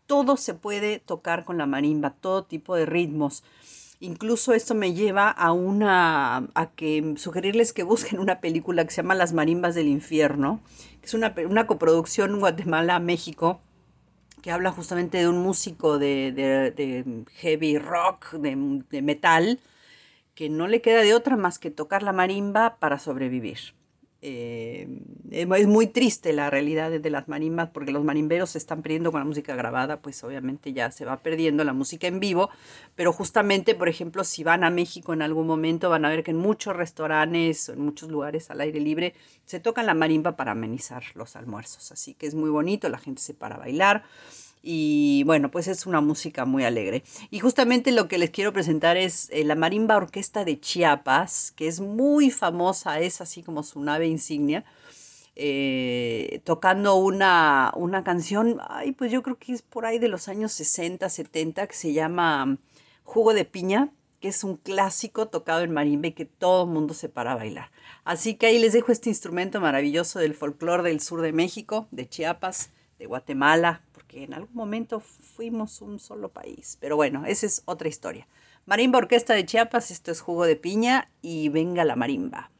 [0.08, 3.44] todo se puede tocar con la marimba, todo tipo de ritmos.
[4.00, 9.02] Incluso esto me lleva a una a que sugerirles que busquen una película que se
[9.02, 10.60] llama Las marimbas del infierno,
[11.00, 13.60] que es una, coproducción Guatemala-México
[14.42, 19.58] que habla justamente de un músico de, heavy rock, de, de metal,
[20.36, 23.77] que no le queda de otra más que tocar la marimba para sobrevivir.
[24.20, 24.88] Eh,
[25.30, 29.20] es muy triste la realidad de las marimbas porque los marimberos se están perdiendo con
[29.20, 32.50] la música grabada, pues obviamente ya se va perdiendo la música en vivo,
[32.96, 36.32] pero justamente, por ejemplo, si van a México en algún momento van a ver que
[36.32, 41.04] en muchos restaurantes, en muchos lugares al aire libre, se tocan la marimba para amenizar
[41.14, 44.04] los almuerzos, así que es muy bonito, la gente se para a bailar.
[44.62, 47.04] Y bueno, pues es una música muy alegre.
[47.30, 51.68] Y justamente lo que les quiero presentar es eh, la Marimba Orquesta de Chiapas, que
[51.68, 54.64] es muy famosa, es así como su nave insignia.
[55.40, 60.26] Eh, tocando una, una canción, ay, pues yo creo que es por ahí de los
[60.26, 62.58] años 60, 70, que se llama
[63.04, 66.92] Jugo de Piña, que es un clásico tocado en marimba y que todo el mundo
[66.92, 67.70] se para a bailar.
[68.04, 72.08] Así que ahí les dejo este instrumento maravilloso del folclore del sur de México, de
[72.08, 76.78] Chiapas, de Guatemala, que en algún momento fuimos un solo país.
[76.80, 78.26] Pero bueno, esa es otra historia.
[78.66, 82.50] Marimba Orquesta de Chiapas, esto es jugo de piña y venga la marimba.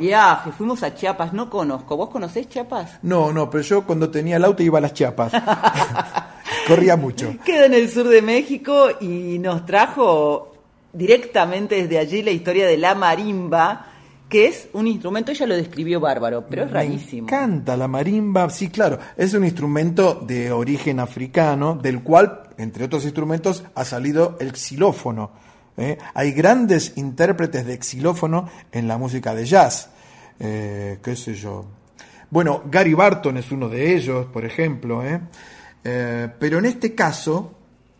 [0.00, 1.96] Viaje, fuimos a Chiapas, no conozco.
[1.96, 2.98] ¿Vos conocés Chiapas?
[3.02, 5.32] No, no, pero yo cuando tenía el auto iba a las Chiapas.
[6.66, 7.34] Corría mucho.
[7.44, 10.50] Queda en el sur de México y nos trajo
[10.92, 13.86] directamente desde allí la historia de la marimba,
[14.28, 17.26] que es un instrumento, ella lo describió bárbaro, pero es rarísimo.
[17.26, 22.84] Me encanta la marimba, sí, claro, es un instrumento de origen africano, del cual, entre
[22.84, 25.32] otros instrumentos, ha salido el xilófono.
[25.80, 25.98] ¿Eh?
[26.14, 29.90] Hay grandes intérpretes de xilófono en la música de jazz,
[30.38, 31.64] eh, qué sé yo.
[32.30, 35.20] Bueno, Gary Barton es uno de ellos, por ejemplo, ¿eh?
[35.82, 37.54] pero en este caso,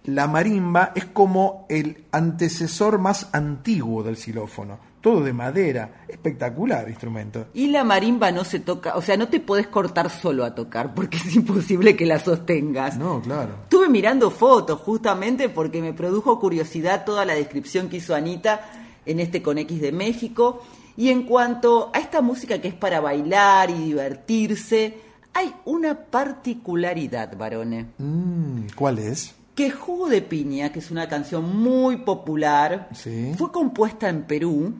[0.04, 4.89] la marimba es como el antecesor más antiguo del xilófono.
[5.00, 7.46] Todo de madera, espectacular instrumento.
[7.54, 10.94] Y la marimba no se toca, o sea, no te podés cortar solo a tocar
[10.94, 12.98] porque es imposible que la sostengas.
[12.98, 13.54] No, claro.
[13.62, 18.60] Estuve mirando fotos justamente porque me produjo curiosidad toda la descripción que hizo Anita
[19.06, 20.62] en este Con X de México.
[20.96, 24.98] Y en cuanto a esta música que es para bailar y divertirse,
[25.32, 27.86] hay una particularidad, varones.
[27.96, 29.34] Mm, ¿Cuál es?
[29.54, 32.88] que Jugo de Piña, que es una canción muy popular,
[33.36, 34.72] fue compuesta en Perú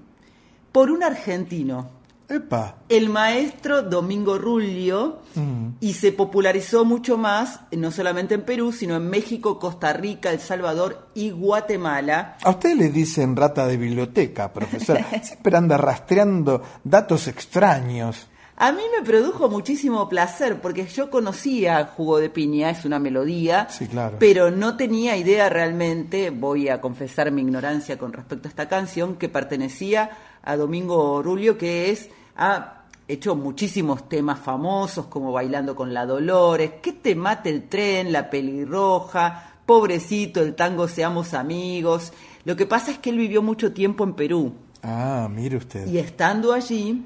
[0.73, 1.99] por un argentino.
[2.29, 2.77] Epa.
[2.89, 5.71] El maestro Domingo Rulio Mm.
[5.81, 10.39] y se popularizó mucho más, no solamente en Perú, sino en México, Costa Rica, El
[10.39, 12.37] Salvador y Guatemala.
[12.43, 15.05] A usted le dicen rata de biblioteca, profesora.
[15.23, 18.29] Siempre anda rastreando datos extraños.
[18.57, 23.67] A mí me produjo muchísimo placer porque yo conocía Jugo de Piña, es una melodía,
[23.71, 24.19] Sí, claro.
[24.21, 29.17] pero no tenía idea realmente, voy a confesar mi ignorancia con respecto a esta canción,
[29.17, 30.11] que pertenecía
[30.43, 36.73] a Domingo Rulio, que es ha hecho muchísimos temas famosos como Bailando con la Dolores,
[36.83, 42.13] Que te mate el tren, La pelirroja, Pobrecito, el tango Seamos amigos.
[42.45, 45.87] Lo que pasa es que él vivió mucho tiempo en Perú Ah, mire usted.
[45.87, 47.05] y estando allí,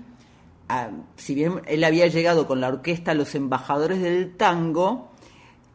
[0.69, 5.11] ah, si bien él había llegado con la orquesta a los embajadores del tango,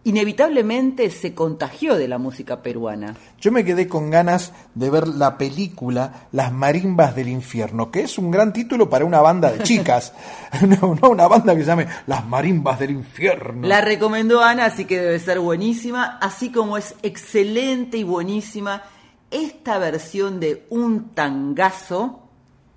[0.03, 3.15] inevitablemente se contagió de la música peruana.
[3.39, 8.17] Yo me quedé con ganas de ver la película Las Marimbas del Infierno, que es
[8.17, 10.13] un gran título para una banda de chicas.
[10.81, 13.67] no, no una banda que se llame Las Marimbas del Infierno.
[13.67, 18.83] La recomendó Ana, así que debe ser buenísima, así como es excelente y buenísima
[19.31, 22.21] esta versión de un tangazo,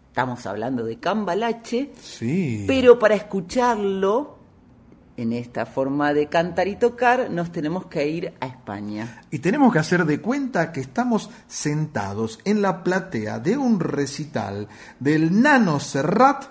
[0.09, 2.64] estamos hablando de Cambalache, Sí.
[2.66, 4.37] pero para escucharlo
[5.16, 9.22] en esta forma de cantar y tocar nos tenemos que ir a España.
[9.30, 14.68] Y tenemos que hacer de cuenta que estamos sentados en la platea de un recital
[14.98, 16.44] del Nano Serrat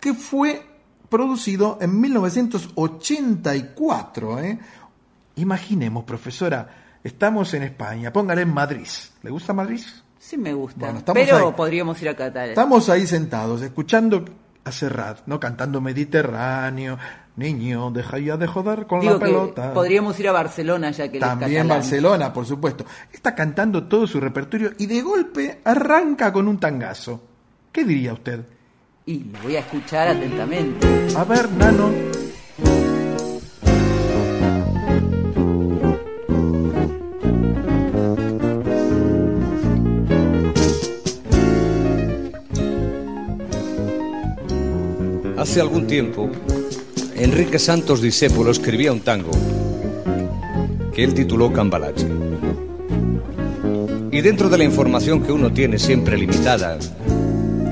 [0.00, 0.62] que fue
[1.08, 4.40] producido en 1984.
[4.40, 4.58] ¿eh?
[5.36, 6.68] Imaginemos, profesora,
[7.02, 8.86] estamos en España, póngale en Madrid.
[9.22, 9.80] ¿Le gusta Madrid?
[10.18, 11.54] Sí me gusta, Bueno, pero ahí.
[11.56, 12.48] podríamos ir a Qatar.
[12.50, 14.24] Estamos ahí sentados, escuchando
[14.64, 15.38] a Serrat, ¿no?
[15.38, 16.98] Cantando Mediterráneo,
[17.36, 19.72] niño, deja ya de joder con Digo la que pelota.
[19.74, 21.66] podríamos ir a Barcelona ya que También.
[21.68, 22.84] Barcelona, por supuesto.
[23.12, 27.20] Está cantando todo su repertorio y de golpe arranca con un tangazo.
[27.72, 28.44] ¿Qué diría usted?
[29.06, 30.86] Y lo voy a escuchar atentamente.
[31.16, 31.90] A ver, Nano.
[45.36, 46.30] Hace algún tiempo,
[47.16, 49.30] Enrique Santos Discépolo escribía un tango
[50.92, 52.06] que él tituló Cambalache.
[54.10, 56.78] Y dentro de la información que uno tiene siempre limitada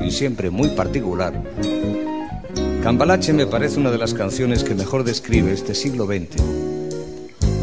[0.05, 1.33] y siempre muy particular,
[2.83, 6.41] Cambalache me parece una de las canciones que mejor describe este siglo XX.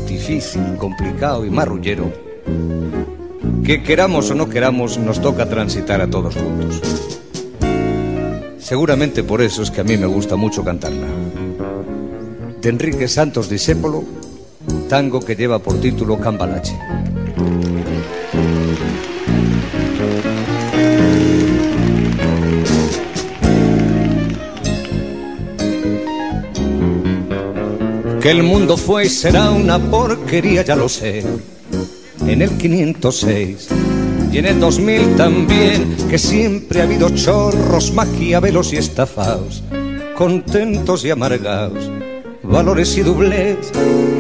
[0.07, 2.12] Difícil, complicado y marrullero,
[3.64, 6.81] que queramos o no queramos nos toca transitar a todos juntos.
[8.59, 11.20] Seguramente por eso es que a mí me gusta mucho cantarla.
[12.61, 14.05] De Enrique Santos Discépolo,
[14.89, 16.77] tango que lleva por título Cambalache.
[28.21, 31.25] Que el mundo fue y será una porquería, ya lo sé.
[32.27, 33.69] En el 506
[34.33, 39.65] y en el 2000 también, que siempre ha habido chorros, maquiavelos y estafados,
[40.15, 41.91] contentos y amargados,
[42.51, 43.71] valores y doblez,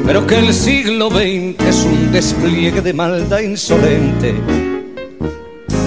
[0.06, 4.34] pero que el siglo XX es un despliegue de maldad insolente.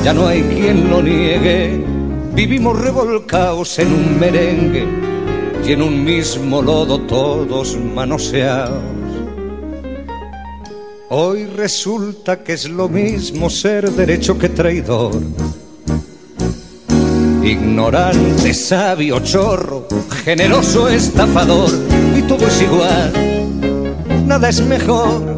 [0.03, 1.81] Ya no hay quien lo niegue,
[2.35, 4.85] vivimos revolcados en un merengue
[5.65, 8.83] y en un mismo lodo todos manoseados.
[11.09, 15.13] Hoy resulta que es lo mismo ser derecho que traidor.
[17.43, 19.72] Ignorante, sabio, chorro,
[20.23, 21.69] generoso, estafador,
[22.17, 23.13] y todo es igual,
[24.25, 25.33] nada es mejor.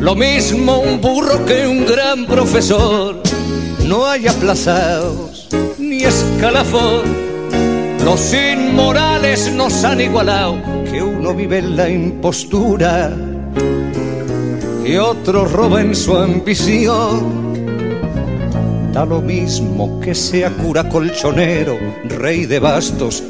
[0.00, 3.22] Lo mismo un burro que un gran profesor.
[3.86, 7.02] No hay aplazados ni escalafón.
[8.04, 10.56] Los inmorales nos han igualado,
[10.90, 13.12] que uno vive en la impostura
[14.84, 17.52] y otro roba en su ambición.
[18.92, 23.22] Da lo mismo que sea cura colchonero, rey de bastos,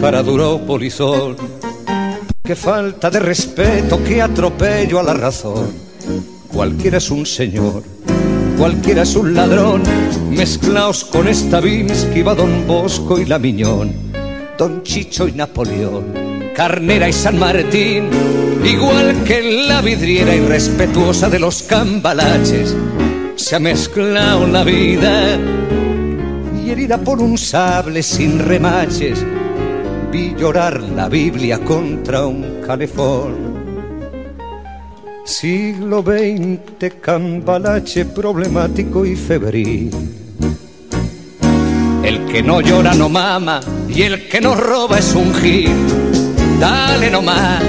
[0.00, 1.36] cara duro polizón.
[2.42, 5.70] Qué falta de respeto, qué atropello a la razón.
[6.52, 7.82] Cualquiera es un señor,
[8.56, 9.82] cualquiera es un ladrón.
[10.30, 13.92] Mezclaos con esta que va Don Bosco y la Miñón,
[14.56, 16.28] Don Chicho y Napoleón.
[16.54, 18.08] Carnera y San Martín,
[18.64, 22.74] igual que la vidriera irrespetuosa de los cambalaches,
[23.36, 25.38] se ha mezclado la vida
[26.60, 29.24] y herida por un sable sin remaches,
[30.10, 33.58] vi llorar la Biblia contra un calefón.
[35.24, 39.90] Siglo XX, cambalache problemático y febril.
[42.02, 45.70] El que no llora no mama y el que no roba es un gil.
[46.58, 47.62] Dale nomás,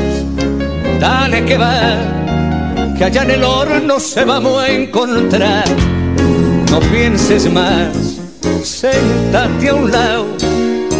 [0.99, 2.19] dale que va
[2.99, 5.63] que allá en el horno se vamos a encontrar.
[6.69, 8.19] No pienses más,
[8.61, 10.25] séntate a un lado,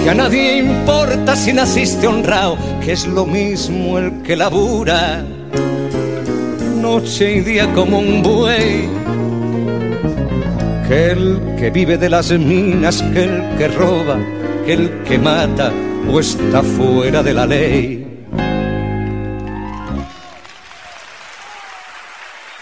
[0.03, 5.23] que a nadie importa si naciste honrado, que es lo mismo el que labura,
[6.81, 8.89] noche y día como un buey,
[10.87, 14.17] que el que vive de las minas, que el que roba,
[14.65, 15.71] que el que mata
[16.09, 18.05] o está fuera de la ley.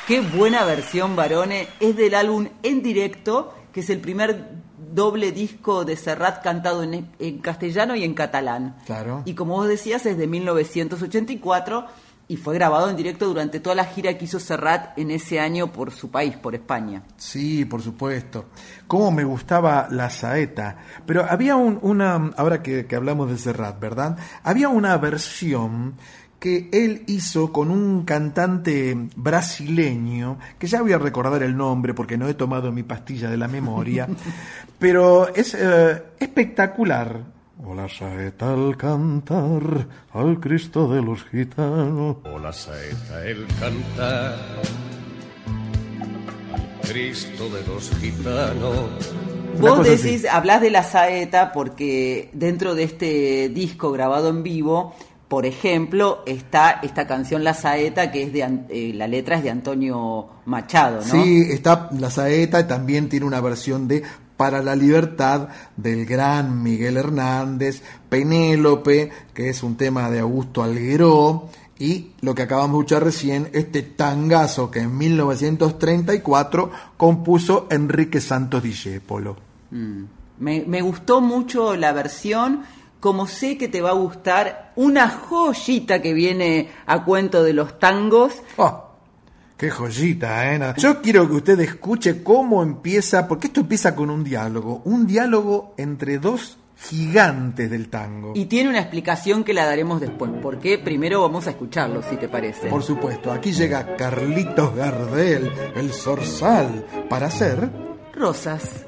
[0.07, 1.67] Qué buena versión, Barone.
[1.81, 7.39] Es del álbum En Directo, que es el primer doble disco de Serrat cantado en,
[7.39, 8.75] castellano y en catalán.
[8.85, 9.23] Claro.
[9.25, 11.85] Y como vos decías, es de 1984
[12.29, 15.71] y fue grabado en directo durante toda la gira que hizo Serrat en ese año
[15.71, 17.03] por su país, por España.
[17.15, 18.45] Sí, por supuesto.
[18.85, 20.77] Cómo me gustaba la saeta.
[21.05, 24.17] Pero había una, ahora que, que hablamos de Serrat, ¿verdad?
[24.43, 25.95] Había una versión
[26.47, 32.17] que él hizo con un cantante brasileño, que ya voy a recordar el nombre porque
[32.17, 34.07] no he tomado mi pastilla de la memoria,
[34.79, 37.19] pero es eh, espectacular.
[37.65, 42.17] Hola saeta al cantar al Cristo de los gitanos.
[42.23, 44.35] Hola saeta el cantar
[46.81, 49.13] al Cristo de los gitanos.
[49.59, 54.95] Vos decís, hablas de la saeta porque dentro de este disco grabado en vivo
[55.27, 59.49] por ejemplo, está esta canción La Saeta, que es de eh, la letra es de
[59.49, 61.23] Antonio Machado, ¿no?
[61.23, 64.03] Sí, está La Saeta, también tiene una versión de
[64.37, 71.49] Para la Libertad del gran Miguel Hernández, Penélope, que es un tema de Augusto Algueró,
[71.77, 78.63] y lo que acabamos de escuchar recién, este tangazo que en 1934 compuso Enrique Santos
[78.63, 79.35] Discépolo.
[79.71, 80.03] Mm.
[80.39, 82.61] Me, me gustó mucho la versión
[82.99, 87.79] como sé que te va a gustar una joyita que viene a cuento de los
[87.79, 88.33] tangos.
[88.57, 88.91] Oh,
[89.57, 90.73] qué joyita, ¿eh?
[90.77, 95.73] Yo quiero que usted escuche cómo empieza, porque esto empieza con un diálogo, un diálogo
[95.77, 98.33] entre dos gigantes del tango.
[98.35, 102.29] Y tiene una explicación que la daremos después, porque primero vamos a escucharlo, si te
[102.29, 102.69] parece.
[102.69, 107.69] Por supuesto, aquí llega Carlitos Gardel, el zorzal, para hacer...
[108.13, 108.86] Rosas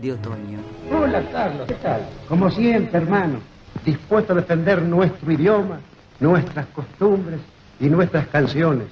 [0.00, 0.58] de otoño.
[0.92, 2.02] Hola Carlos, ¿qué tal?
[2.28, 3.40] Como siempre, hermano,
[3.84, 5.80] dispuesto a defender nuestro idioma,
[6.20, 7.40] nuestras costumbres
[7.80, 8.86] y nuestras canciones,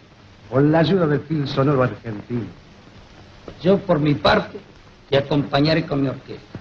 [0.50, 2.46] con la ayuda del fil sonoro argentino.
[3.62, 4.58] Yo, por mi parte,
[5.08, 6.58] te acompañaré con mi orquesta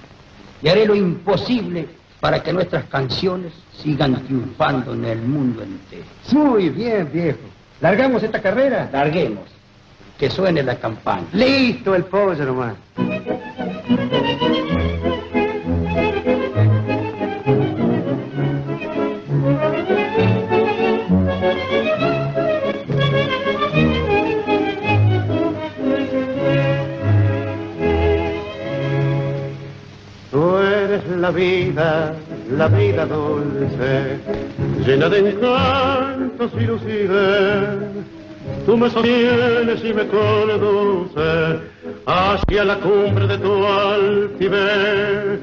[0.62, 1.88] y haré lo imposible
[2.20, 6.06] para que nuestras canciones sigan triunfando en el mundo entero.
[6.32, 7.40] Muy bien, viejo.
[7.82, 8.90] ¿Largamos esta carrera?
[8.92, 9.55] Larguemos.
[10.18, 11.24] Que suene la campana.
[11.34, 12.76] Listo el pollo nomás.
[30.32, 32.16] Tú eres la vida,
[32.52, 34.18] la vida dulce,
[34.86, 38.25] llena de encantos y lucidez
[38.66, 41.60] tú me sostienes y me conduces
[42.06, 45.40] hacia la cumbre de tu altivez.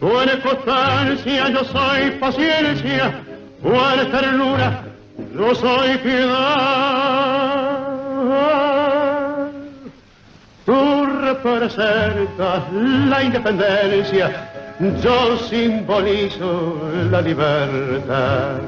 [0.00, 3.20] Tú eres constancia, yo soy paciencia,
[3.62, 4.84] tú eres ternura,
[5.34, 6.28] yo soy piedad.
[10.64, 14.48] Tú representas la independencia
[15.02, 16.78] yo simbolizo
[17.10, 18.60] la libertad.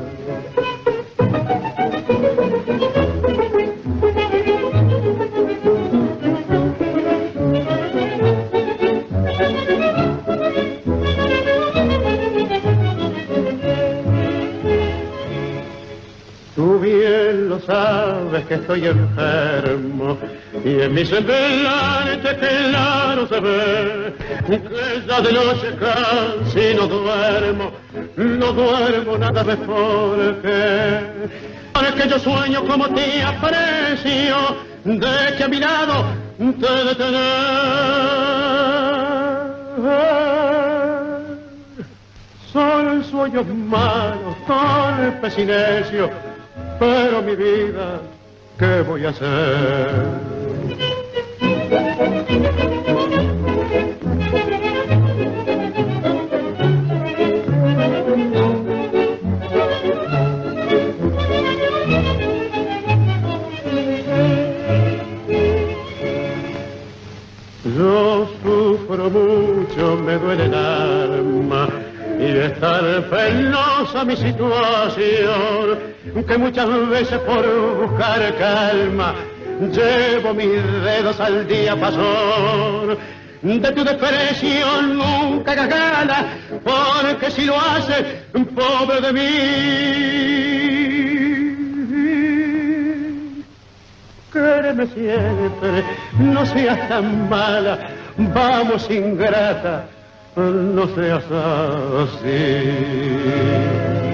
[17.67, 20.19] Sabes que estoy enfermo
[20.65, 24.15] y en mi semblante claro se ve
[24.49, 27.73] que ya de noche casi no duermo,
[28.17, 31.41] no duermo nada mejor que
[31.95, 35.49] que yo sueño como te aprecio, de que a
[36.39, 37.21] te detener.
[42.53, 46.11] Son sueños malos, torpes y necios,
[46.81, 48.01] pero mi vida,
[48.59, 49.91] ¿qué voy a hacer?
[67.77, 71.69] Yo sufro mucho, me duele el alma
[72.19, 75.50] y de estar penosa mi situación,
[76.31, 77.45] que muchas veces por
[77.89, 79.15] buscar calma
[79.73, 82.97] llevo mis dedos al día pasor.
[83.43, 86.27] De tu desprecio nunca gana,
[86.63, 88.05] porque si lo haces,
[88.55, 89.29] pobre de mí.
[94.33, 95.83] Quéreme siempre,
[96.21, 97.77] no seas tan mala,
[98.19, 99.85] vamos ingrata,
[100.37, 101.25] no seas
[102.05, 104.10] así.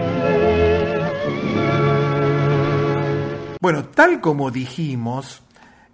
[3.67, 5.43] Bueno, tal como dijimos,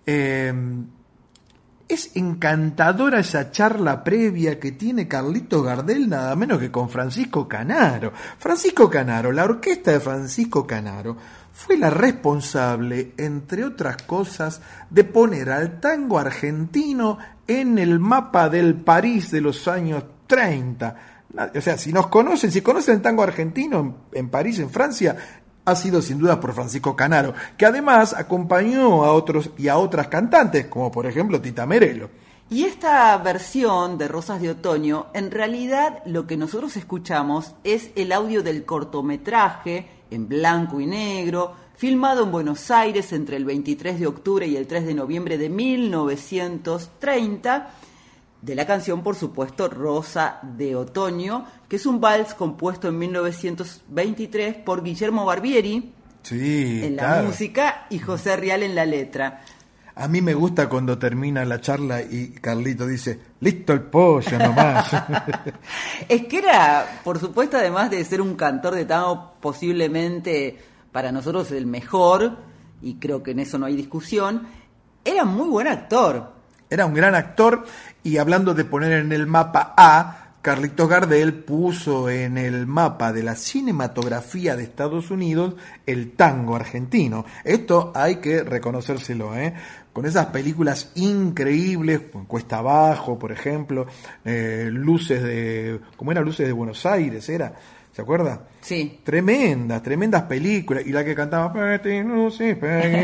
[0.05, 0.53] eh,
[1.89, 8.13] es encantadora esa charla previa que tiene Carlito Gardel nada menos que con Francisco Canaro.
[8.37, 11.17] Francisco Canaro, la orquesta de Francisco Canaro,
[11.51, 14.61] fue la responsable, entre otras cosas,
[14.91, 17.17] de poner al tango argentino
[17.47, 20.97] en el mapa del París de los años 30.
[21.57, 25.17] O sea, si nos conocen, si conocen el tango argentino en, en París, en Francia,
[25.65, 30.09] ha sido sin duda por Francisco Canaro, que además acompañó a otros y a otras
[30.09, 32.11] cantantes, como por ejemplo Tita Merelo.
[32.51, 38.13] Y esta versión de Rosas de Otoño, en realidad lo que nosotros escuchamos es el
[38.13, 44.07] audio del cortometraje en blanco y negro, filmado en Buenos Aires entre el 23 de
[44.07, 47.71] octubre y el 3 de noviembre de 1930,
[48.43, 54.57] de la canción, por supuesto, Rosa de Otoño, que es un vals compuesto en 1923
[54.57, 57.27] por Guillermo Barbieri Sí, en la claro.
[57.27, 59.43] música y José Rial en la letra.
[59.95, 64.91] A mí me gusta cuando termina la charla y Carlito dice, listo el pollo nomás.
[66.09, 70.59] Es que era, por supuesto, además de ser un cantor de tango posiblemente
[70.93, 72.39] para nosotros el mejor,
[72.81, 74.47] y creo que en eso no hay discusión,
[75.05, 76.33] era muy buen actor.
[76.71, 77.65] Era un gran actor
[78.03, 83.23] y hablando de poner en el mapa A, Carlitos Gardel puso en el mapa de
[83.23, 85.55] la cinematografía de Estados Unidos
[85.87, 87.25] el tango argentino.
[87.45, 89.55] Esto hay que reconocérselo, ¿eh?
[89.93, 93.87] Con esas películas increíbles, Cuesta Abajo, por ejemplo,
[94.25, 95.79] eh, Luces de...
[95.97, 96.23] ¿Cómo era?
[96.23, 97.53] Luces de Buenos Aires, ¿era?
[97.93, 98.49] ¿Se acuerda?
[98.63, 99.01] Sí.
[99.05, 100.85] Tremendas, tremendas películas.
[100.85, 101.53] Y la que cantaba...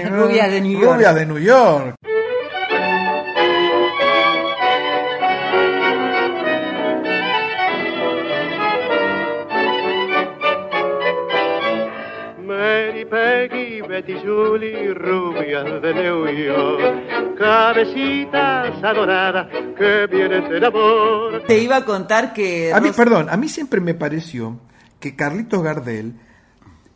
[0.11, 0.95] Rubias de New York.
[0.95, 1.95] Rubias de New York.
[13.11, 21.43] Peggy, Betty, Julie, rubias de New York, cabecitas adoradas que vienen del amor.
[21.47, 22.73] Te iba a contar que...
[22.73, 24.59] A mí, perdón, a mí siempre me pareció
[25.01, 26.15] que Carlitos Gardel,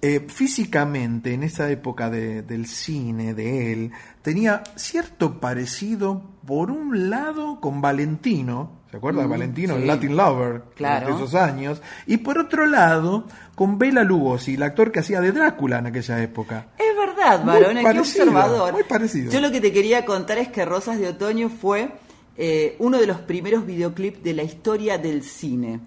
[0.01, 3.91] eh, físicamente, en esa época de- del cine, de él,
[4.23, 9.21] tenía cierto parecido, por un lado, con Valentino, ¿se acuerda?
[9.23, 9.87] de Mm, Valentino, el.
[9.87, 11.07] Latin Lover, Claro.
[11.07, 15.33] de esos años, y por otro lado, con Bela Lugosi, el actor que hacía de
[15.33, 16.69] Drácula en aquella época.
[16.79, 18.73] Es verdad, varones, qué observador.
[18.73, 19.31] muy parecido.
[19.31, 21.91] Yo lo que te quería contar es que Rosas de Otoño fue
[22.37, 25.81] eh, uno de los primeros videoclips de la historia del cine.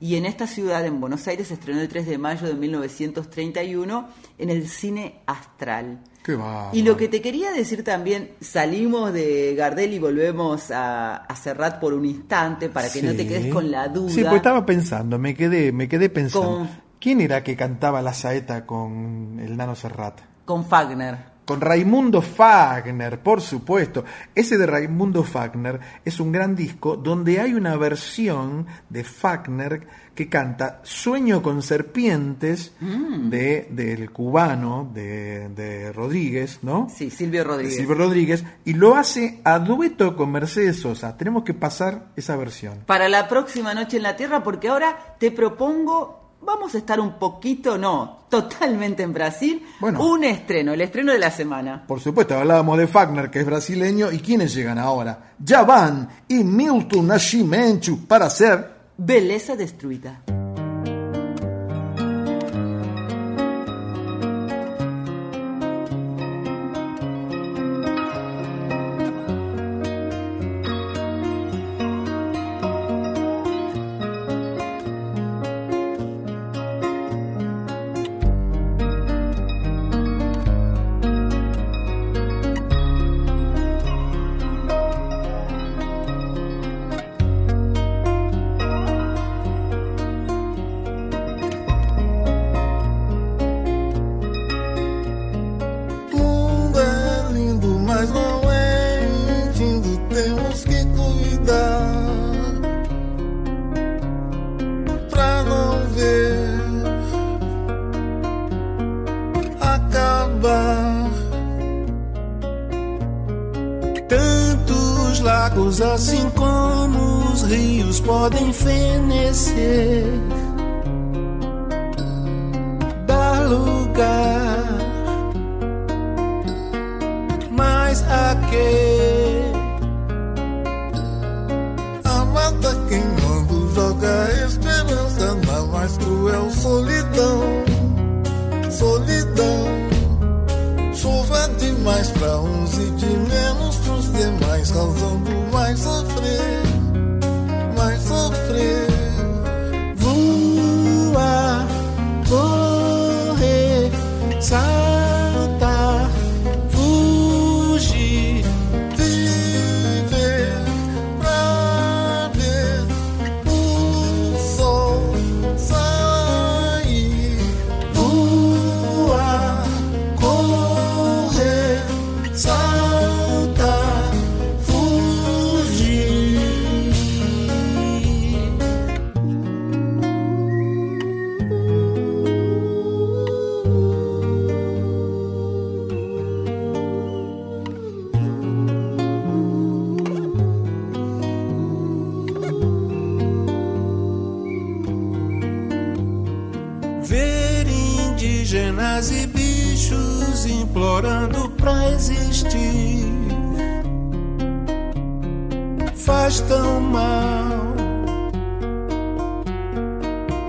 [0.00, 4.08] Y en esta ciudad, en Buenos Aires, se estrenó el 3 de mayo de 1931
[4.38, 5.98] en el Cine Astral.
[6.22, 6.38] Qué.
[6.72, 11.80] Y lo que te quería decir también, salimos de Gardel y volvemos a, a Serrat
[11.80, 14.10] por un instante para que no te quedes con la duda.
[14.12, 16.58] Sí, pues estaba pensando, me quedé, me quedé pensando.
[16.58, 20.20] Con- ¿Quién era que cantaba la saeta con el Nano Serrat?
[20.44, 21.36] Con Fagner.
[21.48, 24.04] con Raimundo Fagner, por supuesto.
[24.34, 30.28] Ese de Raimundo Fagner es un gran disco donde hay una versión de Fagner que
[30.28, 33.30] canta Sueño con serpientes Mm.
[33.30, 36.88] de, del cubano de, de Rodríguez, ¿no?
[36.94, 37.76] Sí, Silvio Rodríguez.
[37.76, 41.16] De Silvio Rodríguez, y lo hace a dueto con Mercedes Sosa.
[41.16, 42.80] Tenemos que pasar esa versión.
[42.84, 47.18] Para la próxima noche en la Tierra, porque ahora te propongo, vamos a estar un
[47.18, 51.84] poquito, no, totalmente en Brasil, un estreno, el estreno de la semana.
[51.86, 55.34] Por supuesto, hablábamos de Fagner, que es brasileño, y ¿quiénes llegan ahora?
[55.44, 60.22] Javan y Milton Nascimento para hacer Beleza Destruida.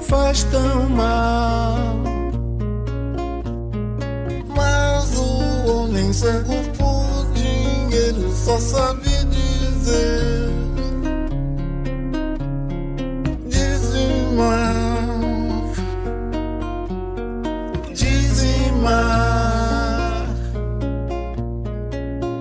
[0.02, 1.78] Faz tão mal.
[4.56, 10.50] Mas o homem cego por dinheiro só sabe dizer
[13.48, 15.20] dizimar,
[17.94, 19.30] dizimar.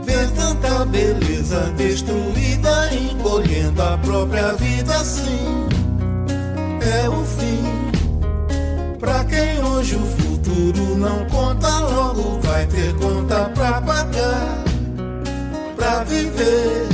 [0.05, 5.69] Ver tanta beleza destruída, encolhendo a própria vida assim.
[6.81, 7.48] É o fim.
[9.89, 14.63] Hoje o futuro não conta, logo vai ter conta pra pagar.
[15.77, 16.89] Pra viver,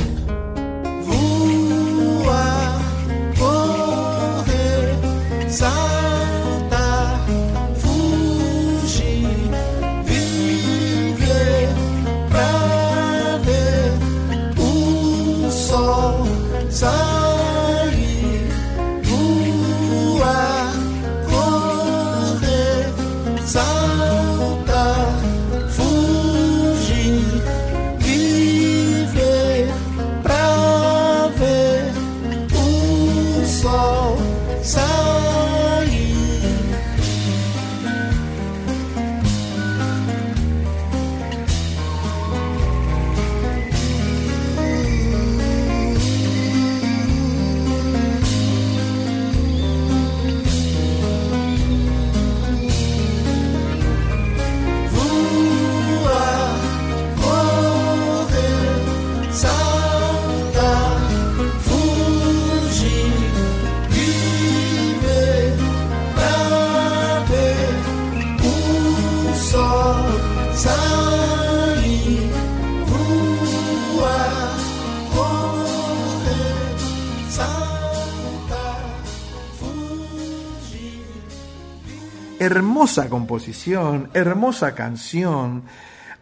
[82.75, 85.63] Hermosa composición, hermosa canción.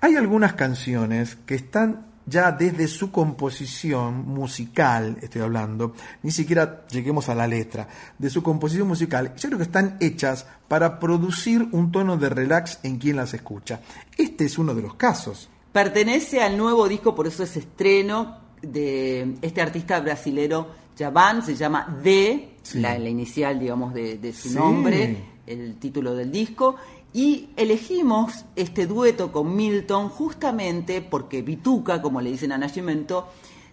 [0.01, 7.27] Hay algunas canciones que están ya desde su composición musical, estoy hablando, ni siquiera lleguemos
[7.27, 7.87] a la letra,
[8.19, 12.77] de su composición musical, yo creo que están hechas para producir un tono de relax
[12.83, 13.81] en quien las escucha.
[14.15, 15.49] Este es uno de los casos.
[15.71, 21.99] Pertenece al nuevo disco, por eso es estreno de este artista brasilero Javan, se llama
[22.03, 26.75] D, la, inicial, digamos, de, su nombre, el título del disco,
[27.13, 33.27] y elegimos este dueto con Milton justamente porque Vituca, como le dicen a Nacimiento,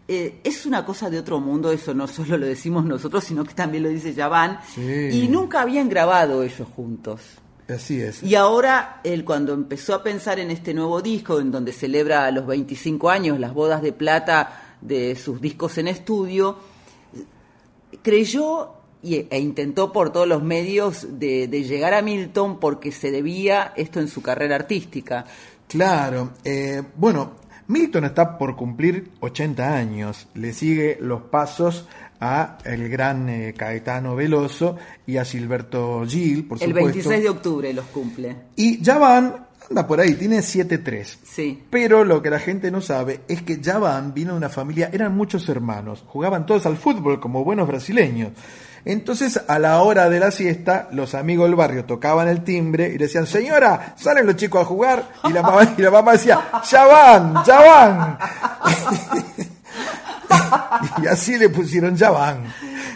[0.06, 3.54] eh, es una cosa de otro mundo, eso no solo lo decimos nosotros, sino que
[3.54, 7.22] también lo dice Javan, y nunca habían grabado ellos juntos.
[7.68, 8.22] Así es.
[8.22, 12.44] Y ahora, él cuando empezó a pensar en este nuevo disco, en donde celebra los
[12.46, 16.58] 25 años, las bodas de plata de sus discos en estudio,
[18.02, 23.72] creyó y, e intentó por todos los medios de, llegar a Milton porque se debía
[23.76, 25.24] esto en su carrera artística.
[25.68, 27.32] Claro, eh, bueno,
[27.68, 31.86] Milton está por cumplir 80 años, le sigue los pasos
[32.20, 34.76] a el gran eh, Caetano Veloso
[35.06, 36.88] y a Silberto Gil, por el supuesto.
[36.88, 38.36] El 26 de octubre los cumple.
[38.56, 41.18] Y ya van, anda por ahí, tiene 7-3.
[41.22, 41.62] Sí.
[41.70, 45.16] Pero lo que la gente no sabe es que Javan vino de una familia, eran
[45.16, 48.32] muchos hermanos, jugaban todos al fútbol como buenos brasileños.
[48.84, 52.98] Entonces, a la hora de la siesta, los amigos del barrio tocaban el timbre y
[52.98, 55.08] decían, señora, salen los chicos a jugar.
[55.24, 58.18] Y la mamá, y la mamá decía, ya van, ya van.
[61.02, 62.52] y así le pusieron ya van.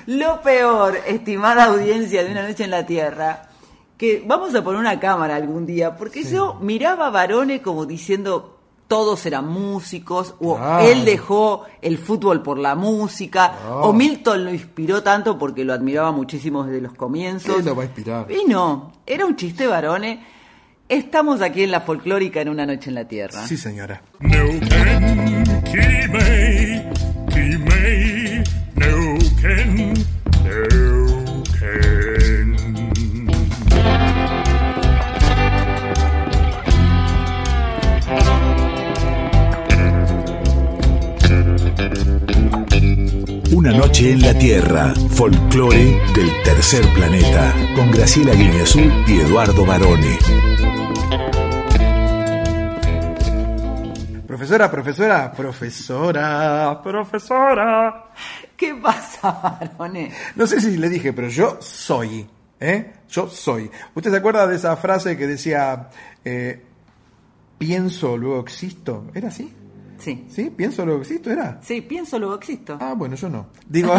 [0.07, 3.49] Lo peor, estimada audiencia de Una Noche en la Tierra,
[3.97, 8.54] que vamos a poner una cámara algún día, porque yo miraba a varones como diciendo,
[8.87, 15.03] todos eran músicos, o él dejó el fútbol por la música, o Milton lo inspiró
[15.03, 17.57] tanto porque lo admiraba muchísimo desde los comienzos.
[17.57, 18.27] ¿Qué lo va a inspirar?
[18.31, 20.19] Y no, era un chiste varones.
[20.89, 23.47] Estamos aquí en la folclórica en una noche en la tierra.
[23.47, 24.03] Sí, señora.
[43.65, 50.19] Una noche en la Tierra, folclore del tercer planeta, con Graciela Guineazú y Eduardo Barone.
[54.27, 58.13] Profesora, profesora, profesora, profesora.
[58.55, 60.13] ¿Qué pasa, Barone?
[60.37, 62.29] No sé si le dije, pero yo soy,
[62.61, 62.93] ¿eh?
[63.09, 63.71] Yo soy.
[63.95, 65.89] ¿Usted se acuerda de esa frase que decía,
[66.23, 66.63] eh,
[67.57, 69.07] pienso, luego existo?
[69.15, 69.51] ¿Era así?
[70.05, 70.27] Sí.
[70.29, 70.51] ¿Sí?
[70.55, 71.59] ¿Pienso luego existo era?
[71.63, 72.77] Sí, pienso luego existo.
[72.79, 73.47] Ah, bueno, yo no.
[73.67, 73.95] Digo,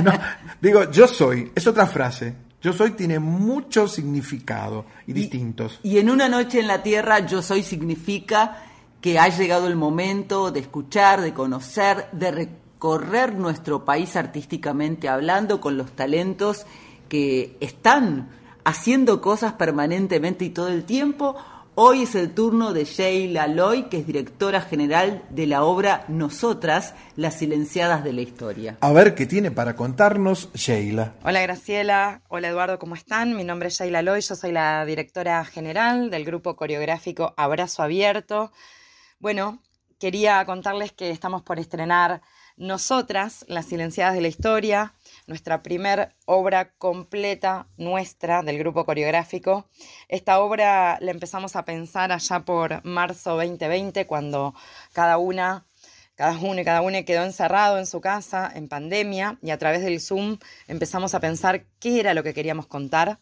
[0.60, 2.34] digo, yo soy, es otra frase.
[2.62, 5.80] Yo soy tiene mucho significado y, distintos.
[5.82, 8.62] Y en una noche en la tierra, yo soy significa
[9.00, 15.60] que ha llegado el momento de escuchar, de conocer, de recorrer nuestro país artísticamente hablando
[15.60, 16.64] con los talentos
[17.08, 18.28] que están
[18.62, 21.34] haciendo cosas permanentemente y todo el tiempo
[21.82, 26.94] Hoy es el turno de Sheila Loy, que es directora general de la obra Nosotras,
[27.16, 28.76] las silenciadas de la historia.
[28.82, 31.14] A ver qué tiene para contarnos Sheila.
[31.22, 33.34] Hola Graciela, hola Eduardo, ¿cómo están?
[33.34, 38.52] Mi nombre es Sheila Loy, yo soy la directora general del grupo coreográfico Abrazo Abierto.
[39.18, 39.62] Bueno,
[39.98, 42.20] quería contarles que estamos por estrenar
[42.58, 44.92] Nosotras, las silenciadas de la historia,
[45.30, 49.70] nuestra primer obra completa nuestra del grupo coreográfico.
[50.08, 54.56] Esta obra la empezamos a pensar allá por marzo 2020, cuando
[54.92, 55.68] cada una,
[56.16, 59.82] cada uno y cada una quedó encerrado en su casa en pandemia y a través
[59.82, 63.20] del Zoom empezamos a pensar qué era lo que queríamos contar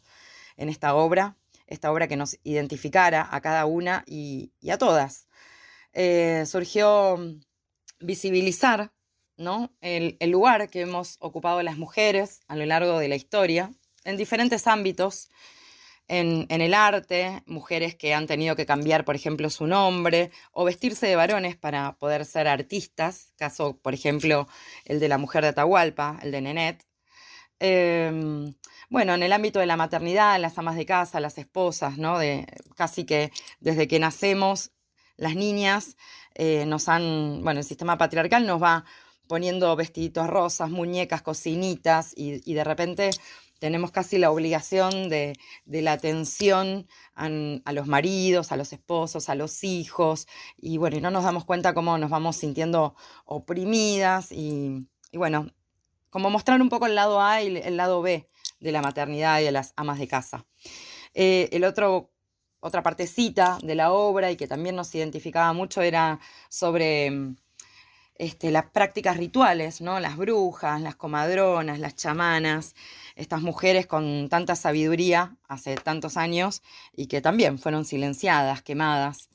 [0.56, 1.36] en esta obra,
[1.66, 5.28] esta obra que nos identificara a cada una y, a todas.
[5.92, 7.18] Eh, surgió
[8.00, 8.92] visibilizar
[9.38, 9.72] ¿no?
[9.80, 13.72] El, lugar que hemos ocupado las mujeres a lo largo de la historia,
[14.04, 15.30] en diferentes ámbitos,
[16.08, 21.06] en, el arte, mujeres que han tenido que cambiar, por ejemplo, su nombre o vestirse
[21.06, 24.48] de varones para poder ser artistas, caso, por ejemplo,
[24.84, 26.86] el de la mujer de Atahualpa, el de Nenet.
[27.60, 28.54] Em,
[28.88, 32.18] bueno, en el ámbito de la maternidad, las amas de casa, las esposas, ¿no?
[32.18, 34.72] De, casi que desde que nacemos,
[35.16, 35.96] las niñas
[36.34, 38.84] eh, nos han, bueno, el sistema patriarcal nos va
[39.28, 43.10] poniendo vestiditos rosas, muñecas, cocinitas y, de repente
[43.60, 45.34] tenemos casi la obligación de,
[45.66, 50.26] la atención a, los maridos, a los esposos, a los hijos,
[50.56, 55.46] y bueno, y no nos damos cuenta cómo nos vamos sintiendo oprimidas y, bueno,
[56.10, 58.28] como mostrar un poco el lado A y el lado B
[58.60, 60.46] de la maternidad y de las amas de casa.
[61.14, 62.10] Eh, el otro,
[62.60, 67.34] otra partecita de la obra y que también nos identificaba mucho era sobre
[68.18, 70.00] este, las prácticas rituales, ¿no?
[70.00, 72.74] Las brujas, las comadronas, las chamanas,
[73.14, 76.62] estas mujeres con tanta sabiduría hace tantos años
[76.96, 79.28] y que también fueron silenciadas, quemadas.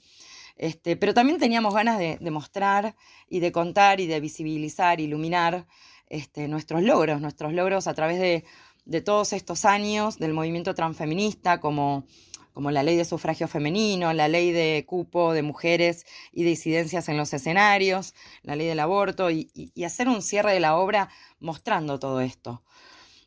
[0.58, 2.96] Este, pero también teníamos ganas de, mostrar
[3.30, 5.66] y de contar y de visibilizar, iluminar
[6.10, 8.44] este, nuestros logros, nuestros logros a través de,
[8.86, 12.06] de todos estos años del movimiento transfeminista, como
[12.54, 17.10] como la ley de sufragio femenino, la ley de cupo de mujeres y de disidencias
[17.10, 19.50] en los escenarios, la ley del aborto, y,
[19.84, 22.64] hacer un cierre de la obra mostrando todo esto.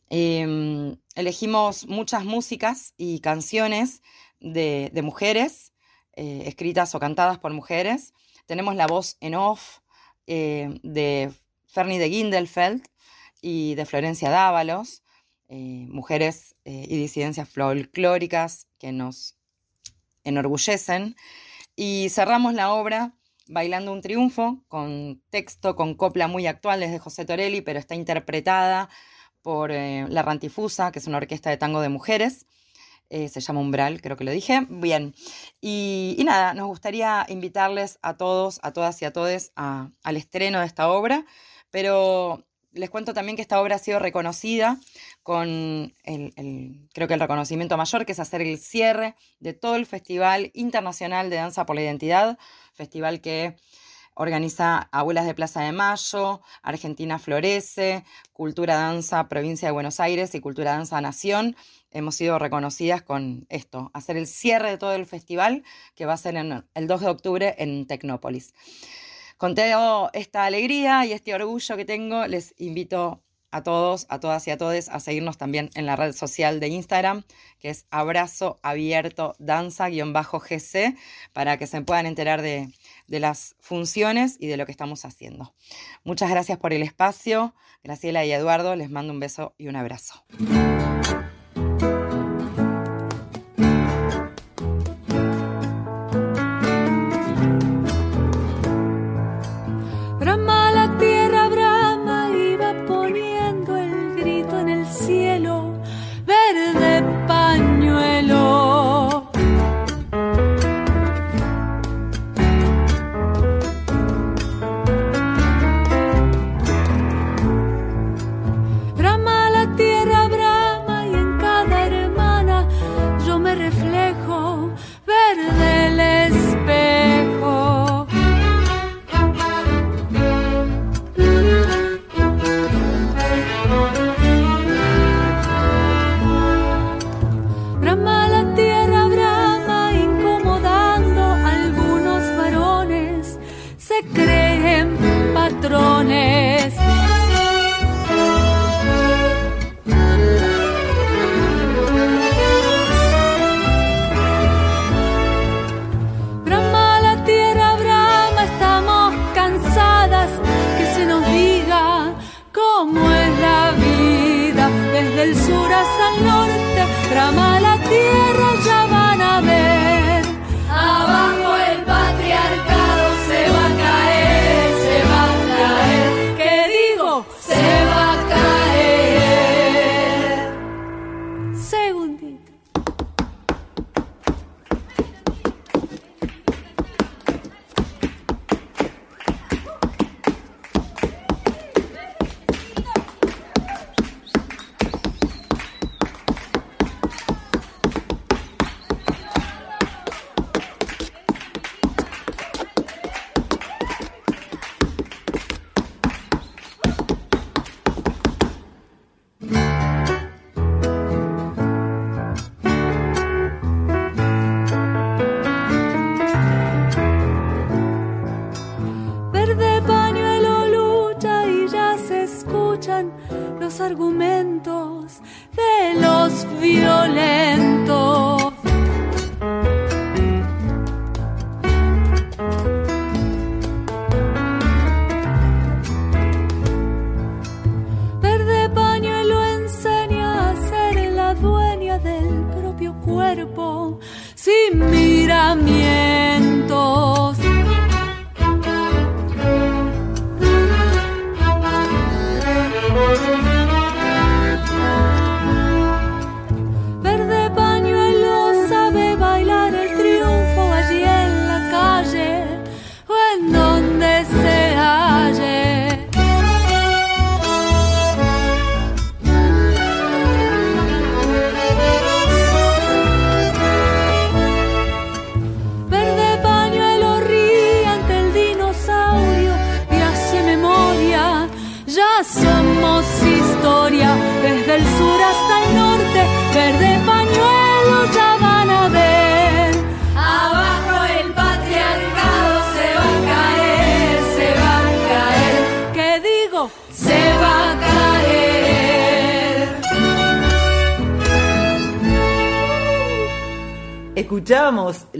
[0.09, 4.03] Em, elegimos muchas músicas y canciones
[4.41, 5.73] de, mujeres,
[6.15, 8.15] eh, escritas o cantadas por mujeres.
[8.47, 9.81] Tenemos la voz en off
[10.29, 11.33] eh, de
[11.67, 12.87] Fernie de Gindelfeld
[13.43, 15.03] y de Florencia Dávalos.
[15.49, 19.37] Eh, mujeres y disidencias folclóricas nos
[20.25, 21.17] enorgullecen.
[21.75, 23.15] Y cerramos la obra
[23.49, 28.89] bailando un triunfo con texto, con copla muy actual desde José Torelli, pero está interpretada
[29.43, 32.47] por eh, La Rantifusa, que es una orquesta de tango de mujeres.
[33.11, 34.67] se llama Umbral, creo que lo dije.
[34.69, 35.15] Bien.
[35.61, 40.67] Y, nada, nos gustaría invitarles a todos, a todas y a todos al estreno de
[40.67, 41.25] esta obra,
[41.71, 42.45] pero
[42.77, 44.79] les cuento también que esta obra ha sido reconocida
[45.23, 49.87] con el, creo que el reconocimiento mayor, que es hacer el cierre de todo el
[49.87, 52.39] Festival Internacional de Danza por la Identidad,
[52.75, 53.57] festival que
[54.15, 60.41] organiza Abuelas de Plaza de Mayo, Argentina Florece, Cultura Danza Provincia de Buenos Aires y
[60.41, 61.55] Cultura Danza Nación.
[61.91, 65.65] Hemos sido reconocidas con esto, hacer el cierre de todo el festival
[65.95, 68.55] que va a ser el 2 de octubre en Tecnópolis.
[69.37, 74.47] Con toda esta alegría y este orgullo que tengo, les invito a todos, a todas
[74.47, 77.25] y a todos a seguirnos también en la red social de Instagram,
[77.59, 80.97] que es abrazo abierto danza-gc,
[81.33, 82.71] para que se puedan enterar de,
[83.09, 85.55] de las funciones y de lo que estamos haciendo.
[86.05, 87.55] Muchas gracias por el espacio.
[87.83, 90.25] Graciela y Eduardo, les mando un beso y un abrazo.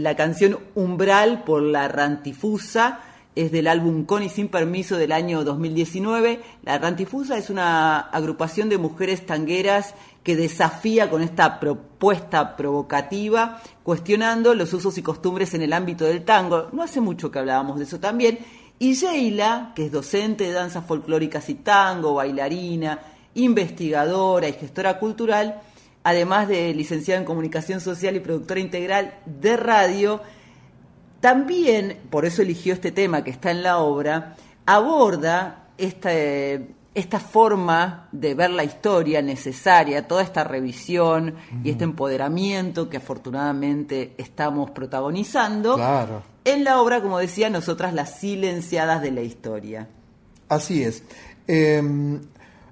[0.07, 3.01] La canción Umbral por la Rantifusa,
[3.35, 6.39] es del álbum Con y Sin Permiso del año 2019.
[6.63, 14.55] La Rantifusa es una agrupación de mujeres tangueras que desafía con esta propuesta provocativa, cuestionando
[14.55, 16.69] los usos y costumbres en el ámbito del tango.
[16.71, 18.39] No hace mucho que hablábamos de eso también.
[18.79, 22.97] Y Sheila, que es docente de danzas folclóricas y tango, bailarina,
[23.35, 25.63] investigadora y gestora cultural,
[26.09, 30.21] además de licenciada en comunicación social y productora integral de radio,
[31.19, 34.35] también, por eso eligió este tema que está en la obra,
[34.65, 42.89] aborda esta, esta forma de ver la historia necesaria, toda esta revisión y este empoderamiento
[42.89, 46.23] que afortunadamente estamos protagonizando Claro.
[46.45, 49.89] en la obra, como decía, nosotras las silenciadas de la historia.
[50.47, 51.03] Así es.
[51.49, 51.81] Eh,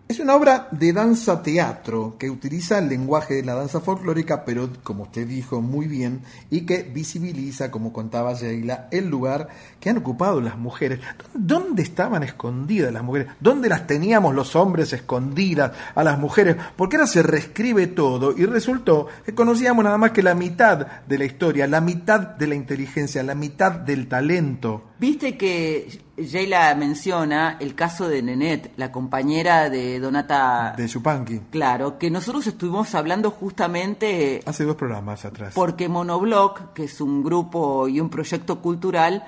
[0.08, 4.70] es una obra de danza teatro que utiliza el lenguaje de la danza folclórica, pero
[4.84, 9.48] como usted dijo muy bien, y que visibiliza, como contaba Sheila, el lugar
[9.80, 11.00] que han ocupado las mujeres.
[11.34, 13.30] ¿Dónde estaban escondidas las mujeres?
[13.40, 16.56] ¿Dónde las teníamos los hombres escondidas a las mujeres?
[16.76, 21.18] Porque ahora se reescribe todo y resultó que conocíamos nada más que la mitad de
[21.18, 24.84] la historia, la mitad de la inteligencia, la mitad del talento.
[24.98, 30.74] Viste que Sheila menciona el caso de Nenet, la compañera de Donata.
[30.78, 31.42] De Chupanqui.
[31.52, 35.54] Claro, que nosotros estuvimos hablando justamente Hace dos programas atrás.
[35.54, 39.26] porque Monoblock, que es un grupo y un proyecto cultural,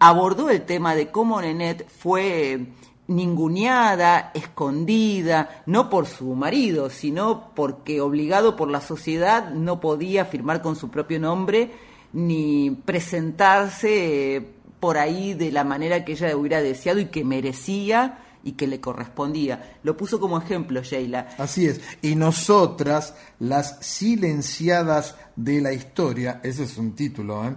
[0.00, 2.66] abordó el tema de cómo Nenet fue
[3.08, 10.60] ninguneada, escondida, no por su marido, sino porque obligado por la sociedad no podía firmar
[10.60, 11.70] con su propio nombre
[12.12, 18.18] ni presentarse eh, por ahí de la manera que ella hubiera deseado y que merecía
[18.42, 19.78] y que le correspondía.
[19.82, 21.28] Lo puso como ejemplo Sheila.
[21.38, 21.80] Así es.
[22.02, 27.54] Y nosotras, las silenciadas de la historia, ese es un título, ¿eh?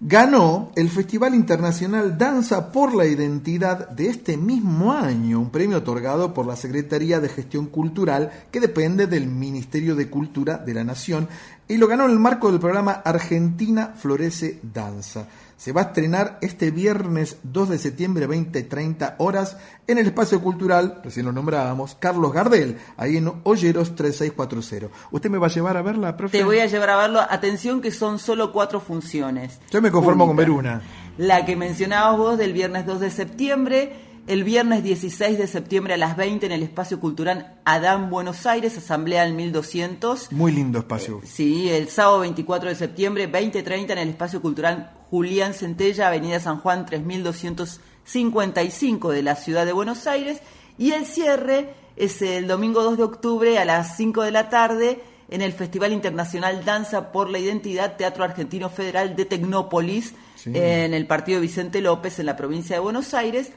[0.00, 6.34] ganó el Festival Internacional Danza por la Identidad de este mismo año, un premio otorgado
[6.34, 11.28] por la Secretaría de Gestión Cultural que depende del Ministerio de Cultura de la Nación
[11.66, 15.28] y lo ganó en el marco del programa Argentina Florece Danza.
[15.56, 19.56] Se va a estrenar este viernes 2 de septiembre, 20-30 horas,
[19.86, 24.94] en el espacio cultural, recién lo nombrábamos, Carlos Gardel, ahí en Olleros 3640.
[25.10, 26.36] ¿Usted me va a llevar a verla, profe?
[26.36, 27.20] Te voy a llevar a verlo.
[27.20, 29.58] Atención que son solo cuatro funciones.
[29.70, 30.82] Yo me conformo con ver una.
[31.16, 33.92] La que mencionabas vos del viernes 2 de septiembre,
[34.26, 38.76] el viernes 16 de septiembre a las 20 en el Espacio Cultural Adán Buenos Aires,
[38.76, 40.32] Asamblea del 1200.
[40.32, 41.22] Muy lindo espacio.
[41.24, 46.58] Sí, el sábado 24 de septiembre, 20.30 en el Espacio Cultural Julián Centella, Avenida San
[46.60, 50.38] Juan 3255 de la ciudad de Buenos Aires.
[50.78, 55.00] Y el cierre es el domingo 2 de octubre a las 5 de la tarde
[55.28, 60.52] en el Festival Internacional Danza por la Identidad Teatro Argentino Federal de Tecnópolis, Sí.
[60.54, 63.50] en el partido Vicente López, en la provincia de Buenos Aires.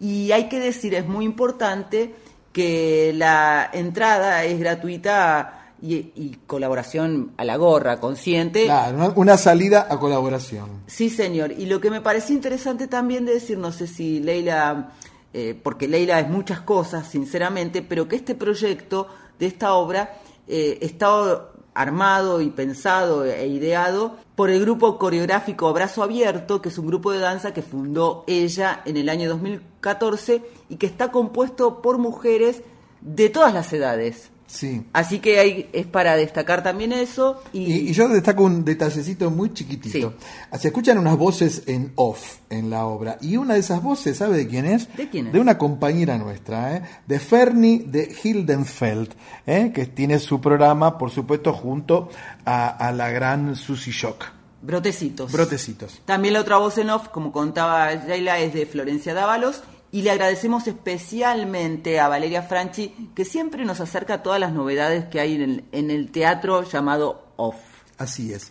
[0.00, 2.14] Y hay que decir, es muy importante
[2.52, 8.64] que la entrada es gratuita y, y colaboración a la gorra, consciente.
[8.64, 10.68] Claro, una- salida a colaboración.
[10.86, 11.52] Sí, señor.
[11.52, 14.92] Y lo que me pareció interesante también de decir, no sé si Leila,
[15.32, 19.08] eh, porque Leila es muchas cosas, sinceramente, pero que este proyecto
[19.38, 20.16] de esta obra
[20.48, 26.78] eh, está armado y pensado e ideado por el grupo coreográfico Abrazo Abierto, que es
[26.78, 31.82] un grupo de danza que fundó ella en el año 2014 y que está compuesto
[31.82, 32.62] por mujeres
[33.00, 34.30] de todas las edades.
[34.46, 34.84] Sí.
[34.92, 37.42] Así que hay, es para destacar también eso.
[37.52, 40.14] Y, Y, y yo destaco un detallecito muy chiquitito.
[40.58, 43.18] Se escuchan unas voces en off en la obra.
[43.20, 44.94] Y una de esas voces, ¿sabe de quién es?
[44.96, 45.32] ¿De quién es?
[45.32, 46.82] De una compañera nuestra, ¿eh?
[47.06, 49.14] de Fernie de Hildenfeld,
[49.46, 49.72] ¿eh?
[49.74, 52.10] que tiene su programa, por supuesto, junto
[52.44, 54.24] a, a la gran Susie Shock.
[54.62, 55.30] Brotecitos.
[55.30, 56.00] Brotecitos.
[56.06, 59.62] También la otra voz en off, como contaba Yaila, es de Florencia Dávalos.
[59.94, 65.04] Y le agradecemos especialmente a Valeria Franchi, que siempre nos acerca a todas las novedades
[65.04, 67.54] que hay en el, en el teatro llamado Off.
[67.96, 68.50] Así es.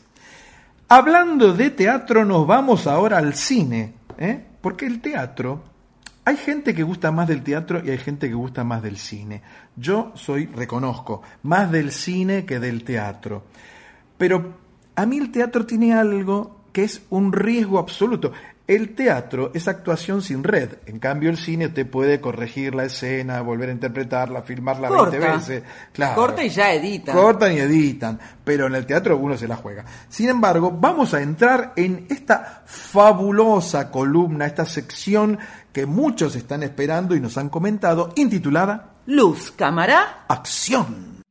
[0.88, 4.42] Hablando de teatro, nos vamos ahora al cine, ¿eh?
[4.62, 5.62] porque el teatro,
[6.24, 9.42] hay gente que gusta más del teatro y hay gente que gusta más del cine.
[9.76, 13.44] Yo soy, reconozco, más del cine que del teatro.
[14.18, 14.60] Pero
[14.96, 18.32] a mí el teatro tiene algo que es un riesgo absoluto.
[18.66, 20.76] El teatro es actuación sin red.
[20.86, 25.34] En cambio, el cine te puede corregir la escena, volver a interpretarla, filmarla 20 Corta.
[25.34, 25.64] veces.
[25.92, 26.16] Claro.
[26.16, 27.12] Corta y ya edita.
[27.12, 29.84] Cortan y editan, pero en el teatro uno se la juega.
[30.08, 35.38] Sin embargo, vamos a entrar en esta fabulosa columna, esta sección
[35.74, 41.22] que muchos están esperando y nos han comentado, intitulada Luz, cámara, acción.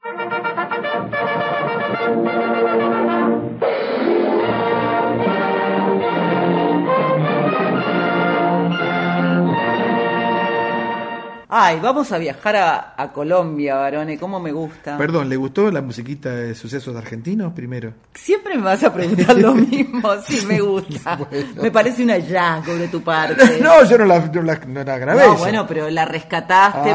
[11.65, 14.97] Ay, vamos a viajar a, a Colombia, varones, cómo me gusta.
[14.99, 17.93] Perdón, ¿le gustó la musiquita de sucesos argentinos primero?
[18.15, 21.19] Siempre me vas a preguntar lo mismo, sí me gusta.
[21.63, 23.59] Me parece un hallazgo de tu parte.
[23.63, 25.27] No, yo no la, no la, no la grabé.
[25.27, 26.91] No, bueno, pero la rescataste,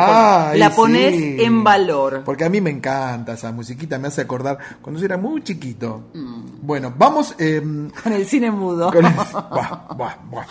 [0.57, 1.37] la pones sí.
[1.39, 2.23] en valor.
[2.25, 6.09] Porque a mí me encanta esa musiquita, me hace acordar cuando yo era muy chiquito.
[6.13, 6.43] Mm.
[6.61, 7.35] Bueno, vamos...
[7.39, 7.61] eh,
[8.03, 8.91] Con el cine mudo.
[8.91, 10.45] Con el- Buah, buah, buah.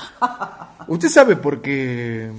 [0.88, 2.30] ¿Usted sabe por qué,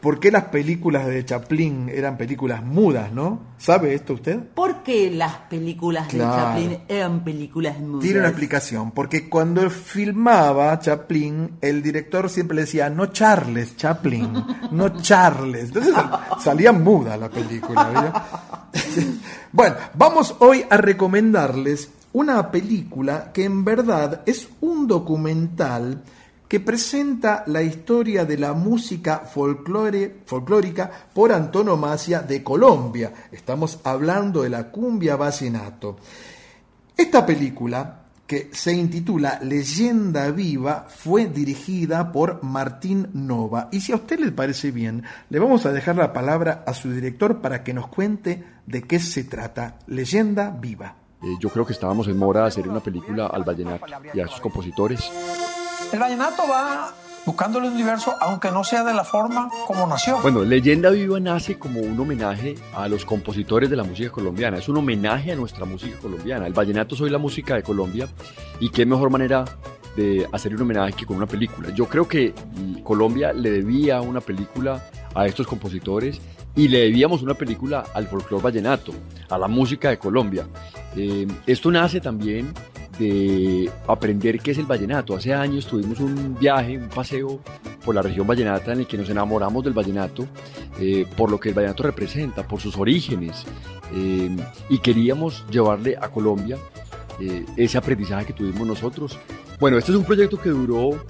[0.00, 3.40] por qué las películas de Chaplin eran películas mudas, no?
[3.58, 4.38] ¿Sabe esto usted?
[4.54, 6.18] ¿Por qué las películas de.
[6.18, 8.02] Chaplin eran películas mudas?
[8.02, 14.32] Tiene una explicación, porque cuando filmaba Chaplin, el director siempre le decía, no Charles Chaplin,
[14.70, 15.64] no Charles.
[15.64, 16.10] Entonces sal-
[16.42, 18.24] salía muda la película.
[19.52, 26.02] bueno, vamos hoy a recomendarles una película que en verdad es un documental
[26.48, 33.12] que presenta la historia de la música folclórica por antonomasia de Colombia.
[33.32, 35.96] Estamos hablando de la cumbia vallenato.
[36.96, 43.68] Esta película, que se intitula Leyenda Viva, fue dirigida por Martín Nova.
[43.72, 46.90] Y si a usted le parece bien, le vamos a dejar la palabra a su
[46.92, 50.96] director para que nos cuente de qué se trata Leyenda Viva.
[51.22, 54.28] Eh, yo creo que estábamos en mora de hacer una película al vallenato y a
[54.28, 55.10] sus compositores.
[55.92, 56.92] El vallenato va
[57.24, 60.18] buscando el universo, aunque no sea de la forma como nació.
[60.20, 64.58] Bueno, Leyenda Viva nace como un homenaje a los compositores de la música colombiana.
[64.58, 66.46] Es un homenaje a nuestra música colombiana.
[66.46, 68.08] El vallenato soy la música de Colombia
[68.60, 69.44] y qué mejor manera
[69.96, 71.70] de hacer un homenaje que con una película.
[71.70, 72.34] Yo creo que
[72.82, 74.84] Colombia le debía una película
[75.14, 76.20] a estos compositores
[76.54, 78.92] y le debíamos una película al folclore vallenato,
[79.28, 80.46] a la música de Colombia.
[80.96, 82.52] Eh, esto nace también
[82.98, 85.14] de aprender qué es el vallenato.
[85.14, 87.40] Hace años tuvimos un viaje, un paseo
[87.84, 90.26] por la región vallenata en el que nos enamoramos del vallenato,
[90.80, 93.44] eh, por lo que el vallenato representa, por sus orígenes,
[93.94, 94.34] eh,
[94.68, 96.58] y queríamos llevarle a Colombia
[97.20, 99.18] eh, ese aprendizaje que tuvimos nosotros.
[99.58, 101.02] Bueno, este es un proyecto que duró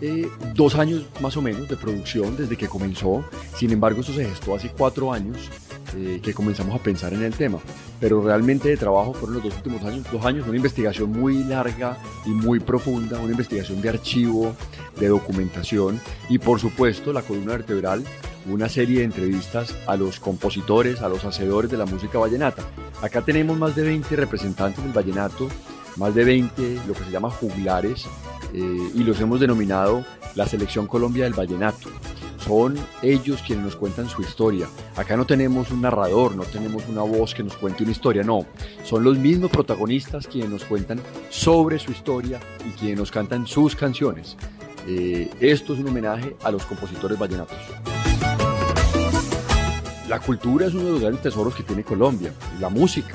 [0.00, 3.24] eh, dos años más o menos de producción desde que comenzó.
[3.56, 5.50] Sin embargo, esto se gestó hace cuatro años
[5.96, 7.58] eh, que comenzamos a pensar en el tema.
[7.98, 11.96] Pero realmente de trabajo fueron los dos últimos años, dos años, una investigación muy larga
[12.26, 14.54] y muy profunda, una investigación de archivo,
[15.00, 18.04] de documentación y por supuesto la columna vertebral,
[18.46, 22.62] una serie de entrevistas a los compositores, a los hacedores de la música vallenata.
[23.02, 25.48] Acá tenemos más de 20 representantes del vallenato,
[25.96, 28.06] más de 20 lo que se llama juglares
[28.52, 30.04] eh, y los hemos denominado
[30.34, 31.90] la Selección Colombia del Vallenato.
[32.38, 34.68] Son ellos quienes nos cuentan su historia.
[34.96, 38.46] Acá no tenemos un narrador, no tenemos una voz que nos cuente una historia, no.
[38.84, 43.76] Son los mismos protagonistas quienes nos cuentan sobre su historia y quienes nos cantan sus
[43.76, 44.36] canciones.
[44.86, 47.58] Eh, esto es un homenaje a los compositores vallenatos.
[50.08, 53.14] La cultura es uno de los grandes tesoros que tiene Colombia, la música.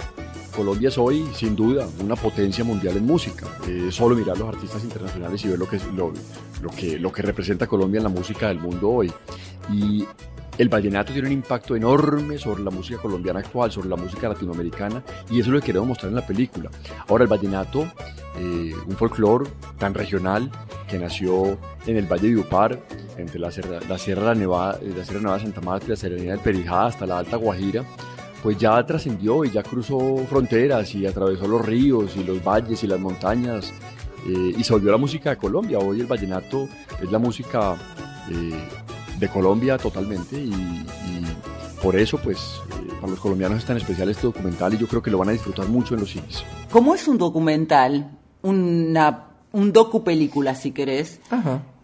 [0.56, 3.48] Colombia es hoy, sin duda, una potencia mundial en música.
[3.68, 6.14] Eh, solo mirar los artistas internacionales y ver lo que, lo,
[6.62, 9.12] lo, que, lo que representa Colombia en la música del mundo hoy.
[9.72, 10.06] Y
[10.58, 15.04] el vallenato tiene un impacto enorme sobre la música colombiana actual, sobre la música latinoamericana,
[15.32, 16.70] y eso es lo que queremos mostrar en la película.
[17.08, 17.88] Ahora, el vallenato,
[18.38, 19.50] eh, un folclore
[19.80, 20.52] tan regional
[20.88, 21.58] que nació
[21.88, 22.80] en el Valle de Upar,
[23.18, 26.32] entre la Sierra, la Sierra Nevada, la Sierra Nevada de Santa Marta y la Serranía
[26.32, 27.84] del Perijá hasta la Alta Guajira,
[28.44, 32.88] pues ya trascendió y ya cruzó fronteras y atravesó los ríos y los valles y
[32.88, 33.72] las montañas
[34.28, 35.80] eh, y se volvió la música de Colombia.
[35.80, 36.68] Hoy el vallenato
[37.02, 37.78] es la música
[38.30, 38.68] eh,
[39.18, 41.26] de Colombia totalmente y, y
[41.82, 45.02] por eso pues eh, para los colombianos es tan especial este documental y yo creo
[45.02, 46.44] que lo van a disfrutar mucho en los cines.
[46.70, 48.12] Como es un documental,
[48.42, 51.22] una, un docu película si querés,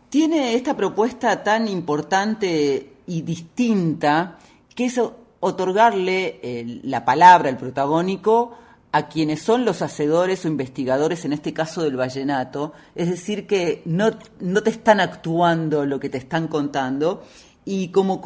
[0.10, 4.40] tiene esta propuesta tan importante y distinta
[4.76, 4.99] que es
[5.39, 8.55] otorgarle la palabra, el protagónico,
[8.91, 13.83] a quienes son los hacedores o investigadores, en este caso del vallenato, es decir, que
[13.85, 14.09] no,
[14.39, 17.23] no te están actuando lo que te están contando.
[17.65, 18.19] Y como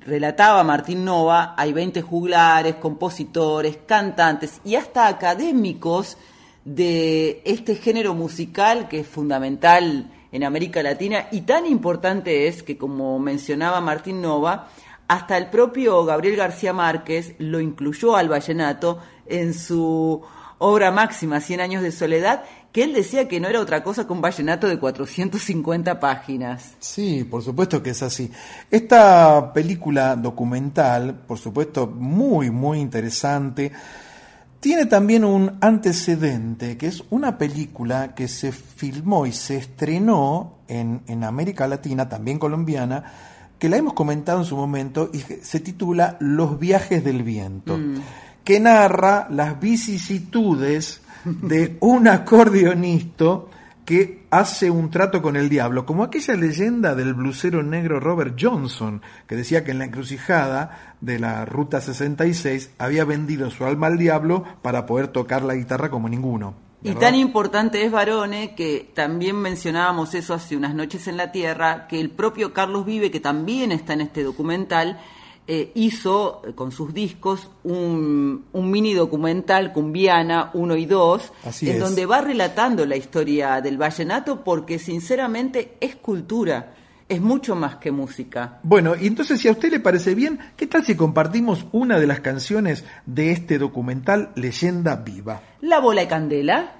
[0.00, 6.18] relataba Martín Nova, hay 20 juglares, compositores, cantantes y hasta académicos
[6.64, 12.76] de este género musical que es fundamental en América Latina y tan importante es que,
[12.76, 14.68] como mencionaba Martín Nova,
[15.10, 20.22] hasta el propio Gabriel García Márquez lo incluyó al vallenato en su
[20.58, 24.12] obra máxima, Cien años de soledad, que él decía que no era otra cosa que
[24.12, 26.74] un vallenato de 450 páginas.
[26.78, 28.30] Sí, por supuesto que es así.
[28.70, 33.72] Esta película documental, por supuesto, muy, muy interesante,
[34.60, 41.02] tiene también un antecedente, que es una película que se filmó y se estrenó en,
[41.08, 43.29] en América Latina, también colombiana,
[43.60, 47.94] que la hemos comentado en su momento y se titula Los viajes del viento, Mm.
[48.42, 53.40] que narra las vicisitudes de un acordeonista
[53.90, 59.02] que hace un trato con el diablo, como aquella leyenda del blusero negro Robert Johnson,
[59.26, 63.98] que decía que en la encrucijada de la Ruta 66 había vendido su alma al
[63.98, 66.54] diablo para poder tocar la guitarra como ninguno.
[66.84, 71.88] Y tan importante es, Varone, que también mencionábamos eso hace unas noches en la Tierra,
[71.88, 75.00] que el propio Carlos Vive, que también está en este documental,
[75.52, 81.68] eh, hizo eh, con sus discos un, un mini documental Cumbiana 1 y 2, Así
[81.68, 81.82] en es.
[81.82, 86.74] donde va relatando la historia del vallenato porque sinceramente es cultura,
[87.08, 88.60] es mucho más que música.
[88.62, 92.06] Bueno, y entonces si a usted le parece bien, ¿qué tal si compartimos una de
[92.06, 95.42] las canciones de este documental Leyenda Viva?
[95.62, 96.74] La bola de candela.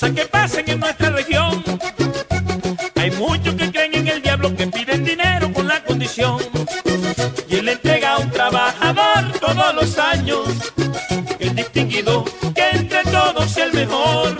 [0.00, 1.62] Cosas que pasan en nuestra región.
[2.96, 6.38] Hay muchos que creen en el diablo que piden dinero con la condición.
[7.48, 10.48] Y él le entrega a un trabajador todos los años.
[11.38, 12.24] El distinguido
[12.54, 14.36] que entre todos sea el mejor.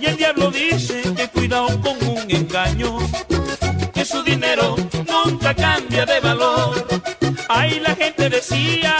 [0.00, 2.98] Y el diablo dice que cuidado con un engaño.
[3.94, 4.76] Que su dinero
[5.06, 6.86] nunca cambia de valor.
[7.48, 8.97] Ahí la gente decía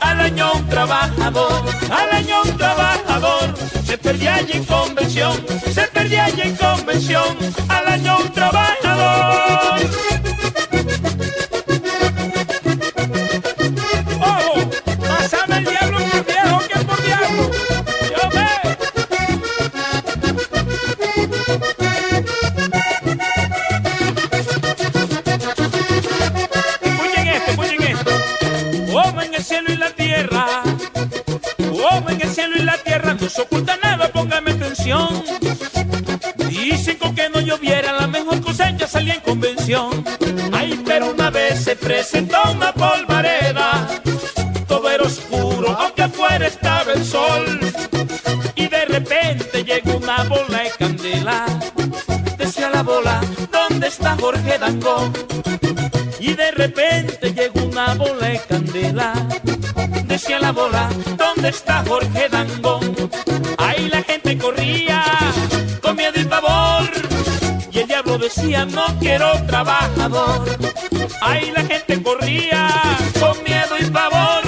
[0.00, 3.54] al año un trabajador, al año un trabajador,
[3.84, 7.36] se perdía allí en convención, se perdía en convención,
[61.46, 62.96] ¿dónde está Jorge Dangón?
[63.58, 65.04] Ahí la gente corría
[65.80, 66.90] con miedo y pavor.
[67.70, 70.44] Y el diablo decía, no quiero trabajador.
[71.20, 72.68] Ahí la gente corría
[73.20, 74.42] con miedo y pavor.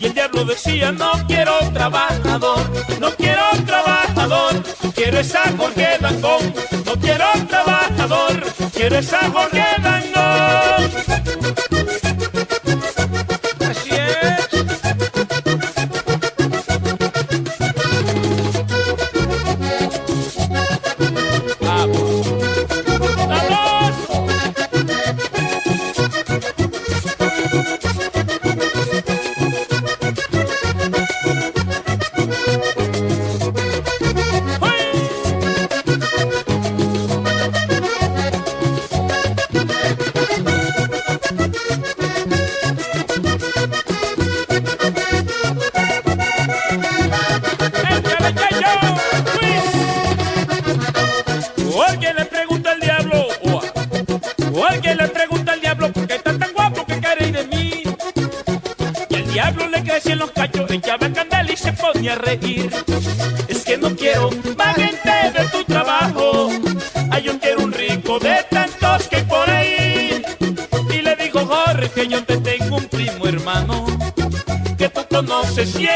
[0.00, 2.60] Y el diablo decía, no quiero trabajador,
[3.00, 4.62] no quiero trabajador,
[4.94, 6.52] quiero esa Jorge Dangón,
[6.84, 8.42] no quiero trabajador,
[8.74, 10.11] quiero esa Jorge Dangón.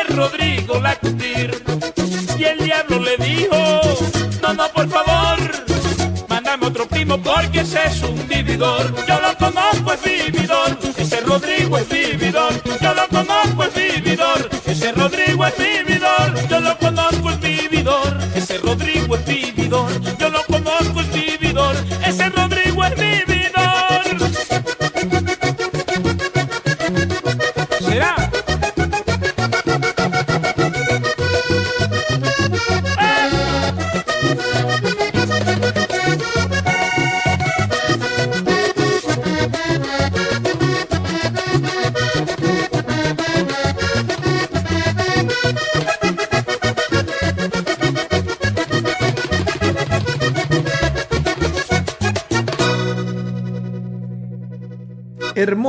[0.09, 0.36] Conoces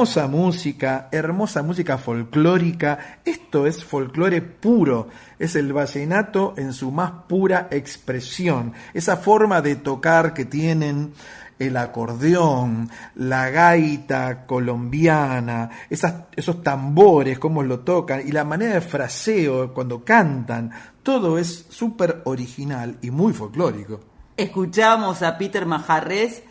[0.07, 3.19] hermosa música, hermosa música folclórica.
[3.25, 8.71] Esto es folclore puro, es el vallenato en su más pura expresión.
[8.93, 11.11] Esa forma de tocar que tienen
[11.59, 19.73] el acordeón, la gaita colombiana, esos tambores, cómo lo tocan, y la manera de fraseo
[19.73, 20.71] cuando cantan,
[21.03, 23.99] todo es súper original y muy folclórico.
[24.37, 26.43] Escuchamos a Peter Majarres,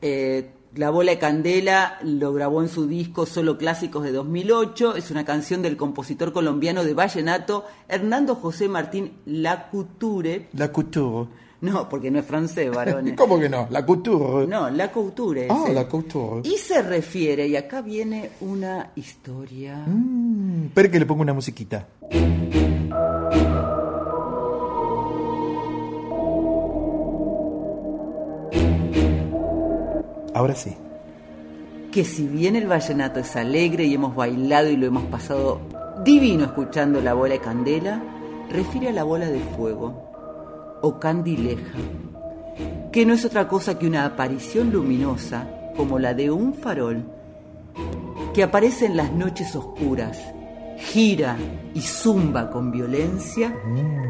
[0.00, 5.10] eh, La Bola de Candela lo grabó en su disco Solo Clásicos de 2008, es
[5.10, 10.48] una canción del compositor colombiano de Vallenato, Hernando José Martín Lacouture.
[10.54, 11.28] Lacouture.
[11.60, 13.14] No, porque no es francés, varones.
[13.16, 13.68] ¿Cómo que no?
[13.70, 14.46] La couture.
[14.46, 15.48] No, la couture.
[15.50, 16.40] Ah, la couture.
[16.42, 19.76] Y se refiere, y acá viene una historia.
[19.86, 21.86] Mm, espera que le pongo una musiquita.
[30.34, 30.74] Ahora sí.
[31.90, 35.60] Que si bien el vallenato es alegre y hemos bailado y lo hemos pasado
[36.04, 38.02] divino escuchando la bola de candela,
[38.50, 41.78] refiere a la bola de fuego o candileja,
[42.90, 45.46] que no es otra cosa que una aparición luminosa
[45.76, 47.04] como la de un farol
[48.34, 50.18] que aparece en las noches oscuras,
[50.78, 51.36] gira
[51.74, 53.54] y zumba con violencia,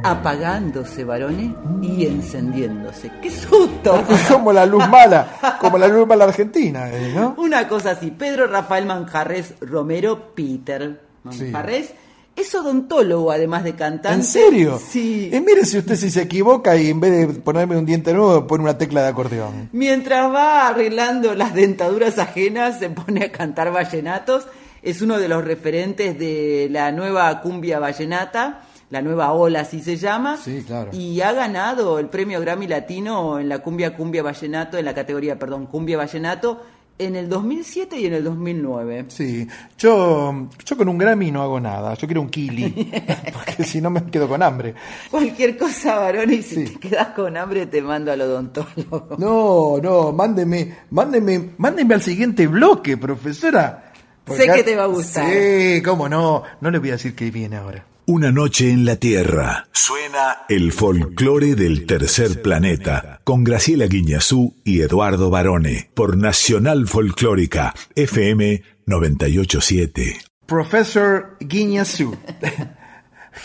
[0.03, 1.53] apagándose varones
[1.83, 3.11] y encendiéndose.
[3.23, 4.05] ¡Qué susto!
[4.29, 7.35] como la luz mala, como la luz mala argentina, eh, ¿no?
[7.39, 11.93] Una cosa así, Pedro Rafael Manjarres Romero Peter Manjarres
[12.35, 14.19] es odontólogo además de cantante.
[14.19, 14.81] ¿En serio?
[14.85, 15.31] Sí.
[15.33, 18.47] Y mire si usted si se equivoca y en vez de ponerme un diente nuevo
[18.47, 19.69] pone una tecla de acordeón.
[19.73, 24.47] Mientras va arreglando las dentaduras ajenas se pone a cantar vallenatos.
[24.83, 29.97] Es uno de los referentes de la nueva cumbia vallenata, la nueva ola así se
[29.97, 30.37] llama.
[30.37, 30.91] Sí, claro.
[30.93, 35.39] Y ha ganado el premio Grammy Latino en la cumbia cumbia vallenato, en la categoría,
[35.39, 36.61] perdón, cumbia vallenato
[36.99, 39.07] en el 2007 y en el 2009.
[39.09, 39.47] Sí,
[39.79, 42.93] yo, yo con un Grammy no hago nada, yo quiero un kili,
[43.33, 44.75] porque si no me quedo con hambre.
[45.11, 49.17] Cualquier cosa, varón, y si te quedas con hambre te mando al odontólogo.
[49.19, 53.92] No, no, mándeme, mándeme, mándeme al siguiente bloque, profesora.
[54.27, 55.29] Sé que te va a gustar.
[55.29, 57.85] Sí, cómo no, no le voy a decir que viene ahora.
[58.07, 59.69] Una noche en la Tierra.
[59.73, 67.75] Suena el folclore del tercer planeta con Graciela Guiñazú y Eduardo Barone por Nacional Folclórica
[67.95, 70.21] FM 987.
[70.47, 72.17] Professor Guiñazú.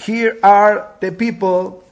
[0.08, 1.84] Here are the people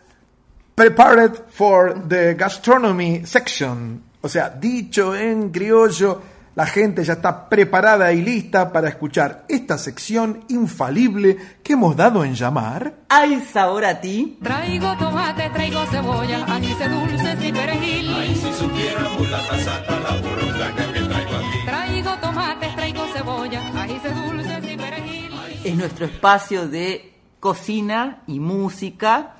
[0.75, 4.03] prepared for the gastronomy section.
[4.21, 6.21] O sea, dicho en criollo,
[6.55, 12.23] la gente ya está preparada y lista para escuchar esta sección infalible que hemos dado
[12.23, 12.93] en llamar.
[13.09, 14.39] ¡Hay sabor a ti!
[14.41, 18.15] Traigo tomate, traigo cebolla, anís dulces y perejil.
[18.15, 21.65] Ay, si supiéramos la tasata, la burrundaca que traigo aquí.
[21.65, 25.31] Traigo tomates, traigo cebolla, anís dulces y perejil.
[25.65, 29.35] Es nuestro espacio de cocina y música.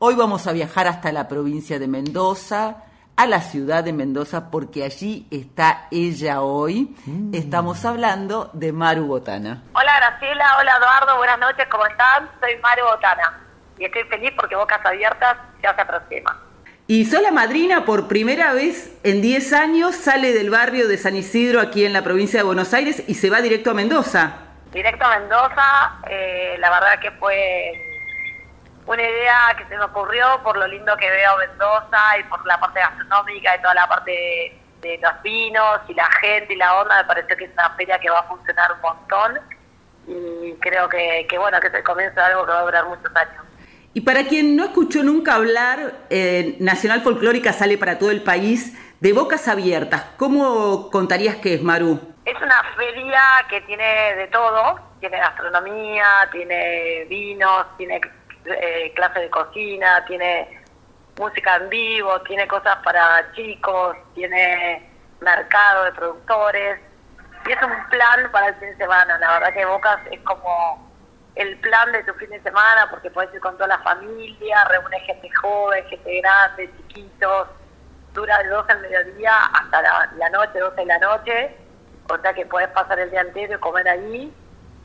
[0.00, 2.85] Hoy vamos a viajar hasta la provincia de Mendoza,
[3.16, 6.94] a la ciudad de Mendoza, porque allí está ella hoy.
[7.32, 9.62] Estamos hablando de Maru Botana.
[9.72, 12.28] Hola Graciela, hola Eduardo, buenas noches, ¿cómo están?
[12.40, 13.40] Soy Maru Botana
[13.78, 16.42] y estoy feliz porque Bocas Abiertas ya se aproxima.
[16.88, 21.16] Y soy la madrina por primera vez en 10 años, sale del barrio de San
[21.16, 24.34] Isidro aquí en la provincia de Buenos Aires y se va directo a Mendoza.
[24.72, 27.95] Directo a Mendoza, eh, la verdad que fue
[28.86, 32.58] una idea que se me ocurrió por lo lindo que veo Mendoza y por la
[32.58, 36.80] parte gastronómica y toda la parte de, de los vinos y la gente y la
[36.80, 39.40] onda, me pareció que es una feria que va a funcionar un montón
[40.06, 42.86] y creo que, que bueno, que es el comienzo de algo que va a durar
[42.86, 43.44] muchos años.
[43.92, 48.76] Y para quien no escuchó nunca hablar, eh, Nacional Folclórica sale para todo el país
[49.00, 50.04] de bocas abiertas.
[50.16, 51.98] ¿Cómo contarías que es, Maru?
[52.24, 58.00] Es una feria que tiene de todo, tiene gastronomía, tiene vinos, tiene
[58.48, 60.62] eh, clases de cocina, tiene
[61.18, 64.90] música en vivo, tiene cosas para chicos, tiene
[65.20, 66.80] mercado de productores.
[67.46, 69.18] Y es un plan para el fin de semana.
[69.18, 70.86] La verdad que Bocas es como
[71.36, 74.98] el plan de tu fin de semana porque puedes ir con toda la familia, reúne
[75.00, 77.48] gente joven, gente grande, chiquitos,
[78.14, 81.56] dura de 12 al mediodía hasta la, la noche, 12 de la noche,
[82.08, 84.32] o sea que puedes pasar el día entero y comer allí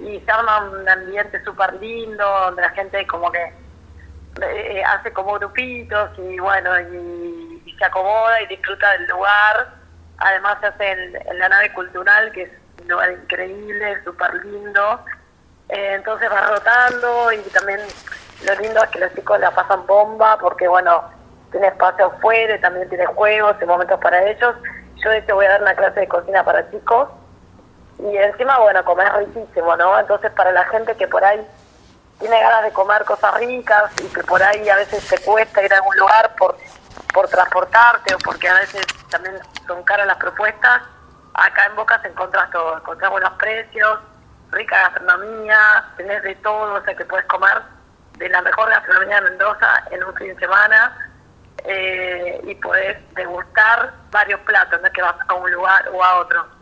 [0.01, 3.53] y se arma un ambiente súper lindo donde la gente como que
[4.41, 9.73] eh, hace como grupitos y bueno y, y se acomoda y disfruta del lugar.
[10.17, 12.51] Además se hace en, en la nave cultural que es
[12.81, 15.05] un lugar increíble súper lindo.
[15.69, 17.79] Eh, entonces va rotando y también
[18.45, 21.03] lo lindo es que los chicos la pasan bomba porque bueno
[21.51, 24.55] tiene espacio afuera también tiene juegos y momentos para ellos.
[25.03, 27.09] Yo de hecho voy a dar una clase de cocina para chicos
[28.01, 29.99] y encima, bueno, comer riquísimo, ¿no?
[29.99, 31.45] Entonces, para la gente que por ahí
[32.19, 35.73] tiene ganas de comer cosas ricas y que por ahí a veces te cuesta ir
[35.73, 36.57] a algún lugar por,
[37.13, 39.35] por transportarte o porque a veces también
[39.67, 40.81] son caras las propuestas,
[41.33, 43.99] acá en Bocas encontrás todo, encontrás buenos precios,
[44.51, 47.61] rica gastronomía, tenés de todo, o sea que puedes comer
[48.17, 51.11] de la mejor gastronomía de Mendoza en un fin de semana
[51.65, 56.19] eh, y podés degustar varios platos, no es que vas a un lugar o a
[56.19, 56.60] otro.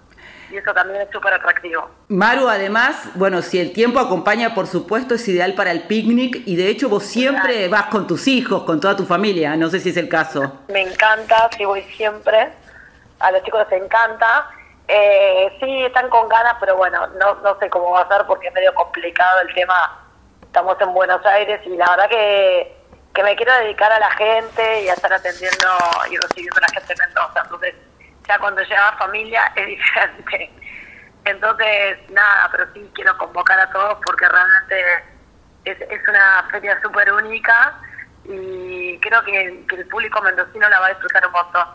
[0.52, 1.90] Y eso también es súper atractivo.
[2.08, 6.56] Maru, además, bueno, si el tiempo acompaña, por supuesto, es ideal para el picnic y
[6.56, 9.90] de hecho vos siempre vas con tus hijos, con toda tu familia, no sé si
[9.90, 10.62] es el caso.
[10.70, 12.50] Me encanta, sí voy siempre,
[13.20, 14.50] a los chicos les encanta.
[14.88, 18.48] Eh, sí, están con ganas, pero bueno, no, no sé cómo va a ser porque
[18.48, 20.04] es medio complicado el tema.
[20.42, 22.76] Estamos en Buenos Aires y la verdad que,
[23.14, 25.68] que me quiero dedicar a la gente y a estar atendiendo
[26.10, 27.42] y recibiendo a la gente de Mendoza.
[27.44, 27.76] Entonces,
[28.30, 30.52] ya cuando llega familia es diferente.
[31.26, 35.04] Entonces, nada, pero sí quiero convocar a todos porque realmente
[35.66, 37.80] es, es una feria súper única
[38.24, 41.68] y creo que, que el público mendocino la va a disfrutar un montón.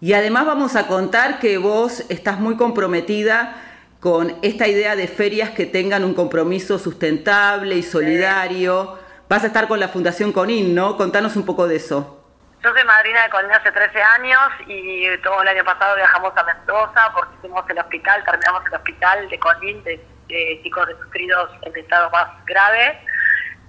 [0.00, 3.54] Y además vamos a contar que vos estás muy comprometida
[4.00, 8.98] con esta idea de ferias que tengan un compromiso sustentable y solidario.
[9.28, 10.96] Vas a estar con la Fundación Conin, ¿no?
[10.96, 12.19] Contanos un poco de eso.
[12.62, 16.44] Yo soy madrina de Conin hace 13 años y todo el año pasado viajamos a
[16.44, 21.74] Mendoza porque hicimos el hospital, terminamos el hospital de Conin de, de chicos sufridos en
[21.74, 23.00] estado más grave,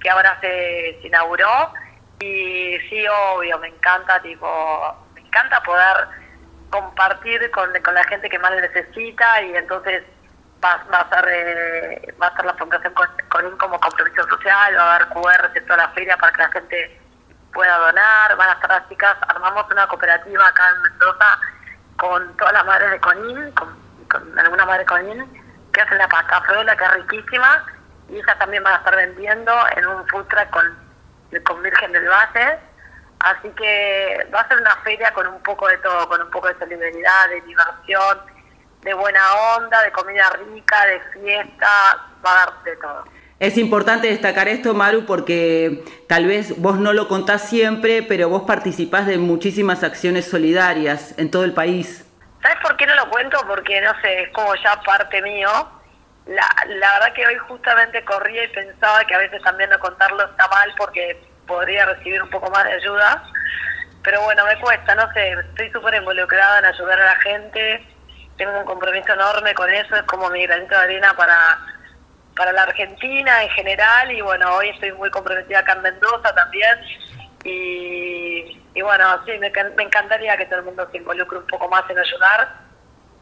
[0.02, 1.74] que ahora se, se inauguró.
[2.20, 6.08] Y sí, obvio, me encanta, tipo, me encanta poder
[6.70, 10.04] compartir con, con la gente que más necesita y entonces
[10.64, 14.82] va, va a ser eh, va a ser la fundación con, como compromiso social, va
[14.82, 17.01] a haber QR de toda la feria para que la gente
[17.54, 21.40] pueda donar, van a estar las chicas, armamos una cooperativa acá en Mendoza
[21.98, 25.26] con todas las madres de Conin, con, alguna madre Conin,
[25.74, 27.66] que hacen la pasta frola, que es riquísima,
[28.10, 32.08] y ellas también van a estar vendiendo en un food truck con, con Virgen del
[32.08, 32.60] Valle,
[33.24, 36.48] Así que va a ser una feria con un poco de todo, con un poco
[36.48, 38.20] de solidaridad, de diversión,
[38.82, 39.22] de buena
[39.58, 41.68] onda, de comida rica, de fiesta,
[42.26, 43.06] va a dar de todo.
[43.42, 48.44] Es importante destacar esto, Maru, porque tal vez vos no lo contás siempre, pero vos
[48.44, 52.06] participás de muchísimas acciones solidarias en todo el país.
[52.44, 53.40] ¿Sabes por qué no lo cuento?
[53.48, 55.50] Porque, no sé, es como ya parte mío.
[56.28, 60.24] La, la verdad que hoy justamente corría y pensaba que a veces también no contarlo
[60.24, 63.24] está mal porque podría recibir un poco más de ayuda.
[64.04, 67.88] Pero bueno, me cuesta, no sé, estoy súper involucrada en ayudar a la gente,
[68.38, 71.58] tengo un compromiso enorme con eso, es como mi granito de arena para,
[72.36, 76.80] para la Argentina en general y bueno, hoy estoy muy comprometida acá en Mendoza también
[77.44, 81.68] y, y bueno, sí, me, me encantaría que todo el mundo se involucre un poco
[81.68, 82.50] más en ayudar,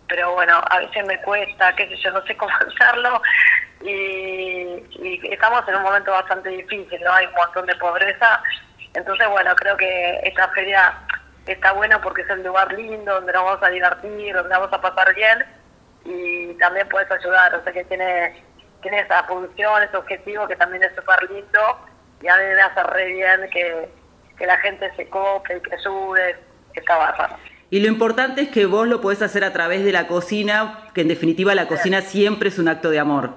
[0.07, 3.21] pero bueno, a veces me cuesta, qué sé yo, no sé cómo hacerlo
[3.81, 7.13] y, y estamos en un momento bastante difícil, ¿no?
[7.13, 8.43] Hay un montón de pobreza,
[8.93, 10.93] entonces bueno, creo que esta feria
[11.45, 14.81] está buena porque es un lugar lindo, donde nos vamos a divertir, donde vamos a
[14.81, 15.45] pasar bien
[16.05, 18.43] y también puedes ayudar, o sea que tiene,
[18.81, 21.59] tiene esa función, ese objetivo que también es súper lindo
[22.21, 23.89] y a mí me hace re bien que,
[24.37, 25.69] que la gente se cope y que
[26.73, 27.35] que está bárbaro.
[27.71, 31.01] Y lo importante es que vos lo podés hacer a través de la cocina, que
[31.01, 33.33] en definitiva la cocina siempre es un acto de amor.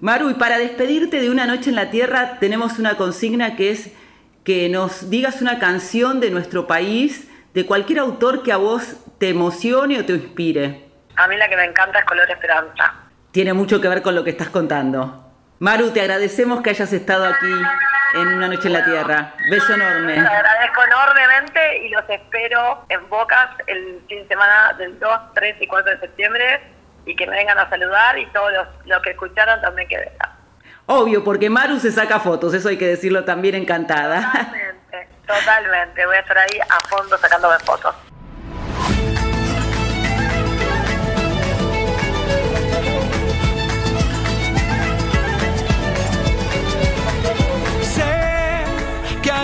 [0.00, 3.92] Maru, y para despedirte de Una Noche en la Tierra tenemos una consigna que es
[4.44, 9.30] que nos digas una canción de nuestro país, de cualquier autor que a vos te
[9.30, 10.86] emocione o te inspire.
[11.16, 12.94] A mí la que me encanta es Color Esperanza.
[13.32, 15.24] Tiene mucho que ver con lo que estás contando.
[15.60, 17.52] Maru, te agradecemos que hayas estado aquí
[18.14, 19.34] en Una Noche en la Tierra.
[19.48, 20.16] Beso enorme.
[20.16, 25.56] Les agradezco enormemente y los espero en Bocas el fin de semana del 2, 3
[25.60, 26.60] y 4 de septiembre
[27.06, 30.30] y que me vengan a saludar y todos los, los que escucharon también que vengan.
[30.86, 34.22] Obvio, porque Maru se saca fotos, eso hay que decirlo también encantada.
[34.32, 36.06] Totalmente, totalmente.
[36.06, 37.94] Voy a estar ahí a fondo sacándome fotos.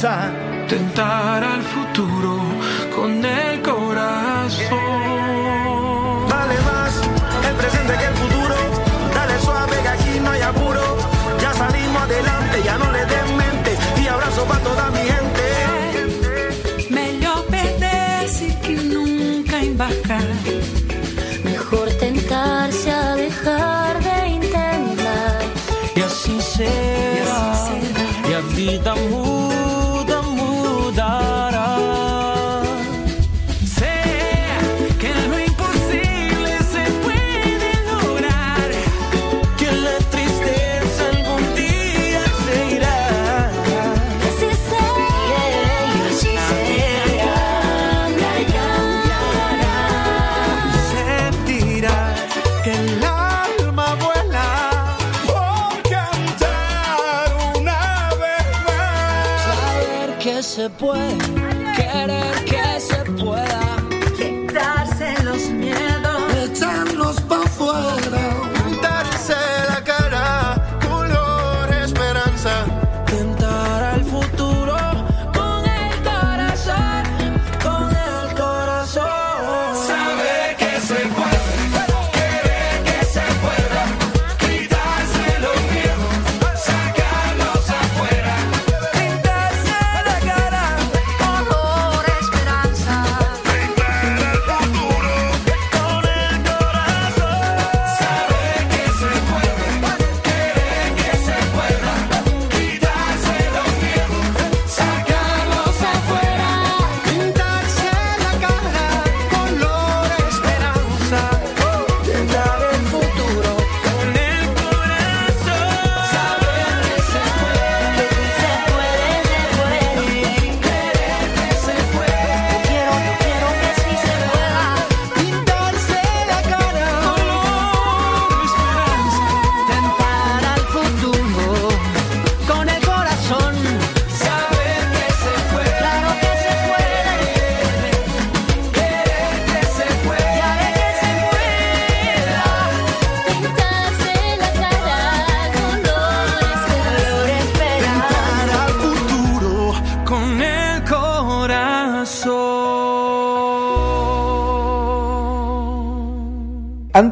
[0.00, 0.32] esperanza.
[0.68, 1.29] Tentar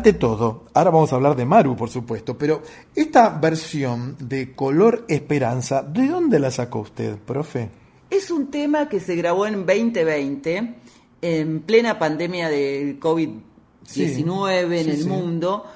[0.08, 2.62] Ante todo, ahora vamos a hablar de Maru, por supuesto, pero
[2.94, 7.68] esta versión de Color Esperanza, ¿de dónde la sacó usted, profe?
[8.08, 10.76] Es un tema que se grabó en 2020,
[11.20, 13.42] en plena pandemia del COVID-19
[13.84, 15.08] Sí, en sí, el sí.
[15.10, 15.66] mundo,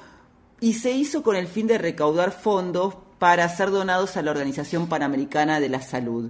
[0.59, 4.87] y se hizo con el fin de recaudar fondos para ser donados a la Organización
[4.87, 6.29] Panamericana de la Salud.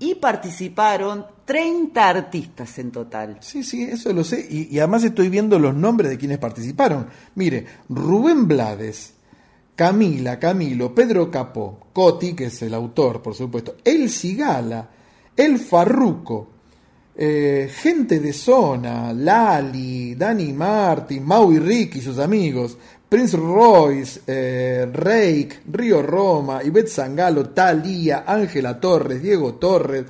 [0.00, 3.36] Y participaron 30 artistas en total.
[3.38, 4.44] Sí, sí, eso lo sé.
[4.50, 7.06] Y, y además estoy viendo los nombres de quienes participaron.
[7.36, 9.14] Mire, Rubén Blades,
[9.76, 14.90] Camila, Camilo, Pedro Capó, Coti, que es el autor, por supuesto, El Cigala,
[15.36, 16.48] El Farruco,
[17.14, 22.76] eh, gente de zona, Lali, Dani Martin, Mau y Ricky y sus amigos,
[23.14, 30.04] Prince Royce, eh, Reik, Río Roma, Ivette Sangalo, Talía, Ángela Torres, Diego Torres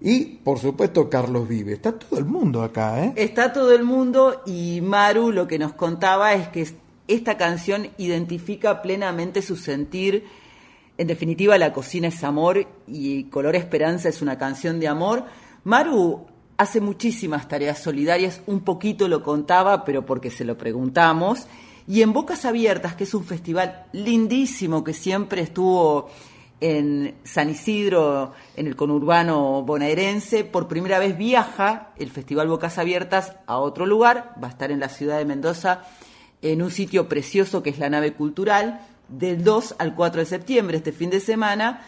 [0.00, 1.74] y, por supuesto, Carlos Vive.
[1.74, 3.12] Está todo el mundo acá, ¿eh?
[3.16, 6.66] Está todo el mundo y Maru lo que nos contaba es que
[7.08, 10.24] esta canción identifica plenamente su sentir.
[10.96, 15.26] En definitiva, la cocina es amor y Color Esperanza es una canción de amor.
[15.64, 16.24] Maru
[16.56, 21.46] hace muchísimas tareas solidarias, un poquito lo contaba, pero porque se lo preguntamos.
[21.90, 26.08] Y en Bocas Abiertas, que es un festival lindísimo que siempre estuvo
[26.60, 33.32] en San Isidro, en el conurbano bonaerense, por primera vez viaja el Festival Bocas Abiertas
[33.48, 35.82] a otro lugar, va a estar en la ciudad de Mendoza,
[36.42, 40.76] en un sitio precioso que es la nave cultural, del 2 al 4 de septiembre,
[40.76, 41.82] este fin de semana,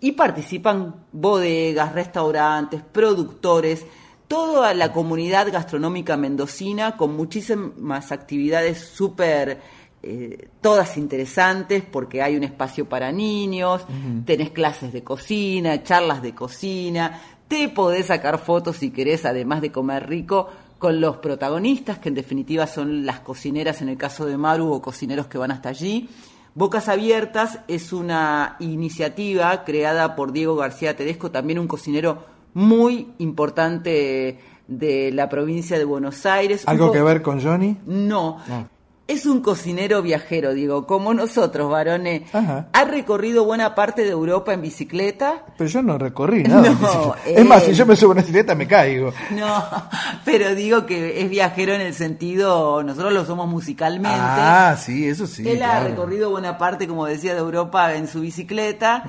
[0.00, 3.84] y participan bodegas, restaurantes, productores,
[4.32, 9.60] toda la comunidad gastronómica mendocina con muchísimas actividades súper,
[10.02, 14.22] eh, todas interesantes, porque hay un espacio para niños, Ujú.
[14.24, 19.70] tenés clases de cocina, charlas de cocina, te podés sacar fotos si querés, además de
[19.70, 20.48] comer rico,
[20.78, 24.80] con los protagonistas, que en definitiva son las cocineras en el caso de Maru o
[24.80, 26.08] cocineros que van hasta allí.
[26.54, 34.38] Bocas Abiertas es una iniciativa creada por Diego García Tedesco, también un cocinero muy importante
[34.68, 36.62] de la provincia de Buenos Aires.
[36.66, 37.76] ¿Algo que ver con Johnny?
[37.86, 38.38] No.
[38.48, 38.68] No.
[39.08, 42.22] Es un cocinero viajero, digo, como nosotros, varones.
[42.32, 42.68] Ajá.
[42.72, 45.44] Ha recorrido buena parte de Europa en bicicleta.
[45.58, 46.70] Pero yo no recorrí nada.
[46.80, 49.12] No, es más, si yo me subo a una bicicleta me caigo.
[49.32, 49.64] No,
[50.24, 54.18] pero digo que es viajero en el sentido, nosotros lo somos musicalmente.
[54.18, 55.46] Ah, sí, eso sí.
[55.46, 59.04] Él ha recorrido buena parte, como decía, de Europa en su bicicleta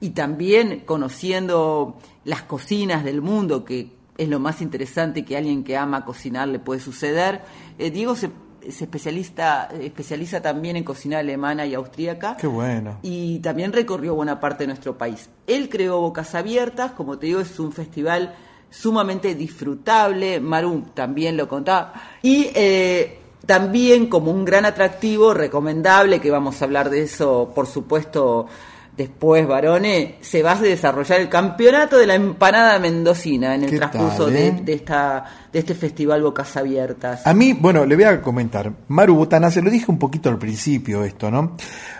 [0.00, 5.62] y también conociendo las cocinas del mundo, que es lo más interesante que a alguien
[5.62, 7.42] que ama cocinar le puede suceder.
[7.78, 8.30] Eh, Diego se,
[8.68, 12.36] se especialista, especializa también en cocina alemana y austríaca.
[12.36, 12.98] Qué bueno.
[13.02, 15.30] Y también recorrió buena parte de nuestro país.
[15.46, 18.34] Él creó Bocas Abiertas, como te digo, es un festival
[18.70, 20.40] sumamente disfrutable.
[20.40, 21.92] Maru también lo contaba.
[22.22, 27.68] Y eh, también como un gran atractivo, recomendable, que vamos a hablar de eso, por
[27.68, 28.48] supuesto,
[28.96, 33.76] después, varones, se va a desarrollar el campeonato de la empanada mendocina en el ¿Qué
[33.76, 34.60] transcurso tal, de, eh?
[34.62, 37.26] de esta, de este festival Bocas Abiertas.
[37.26, 38.72] A mí, bueno, le voy a comentar.
[38.88, 41.56] Maru Botana, se lo dije un poquito al principio esto, ¿no?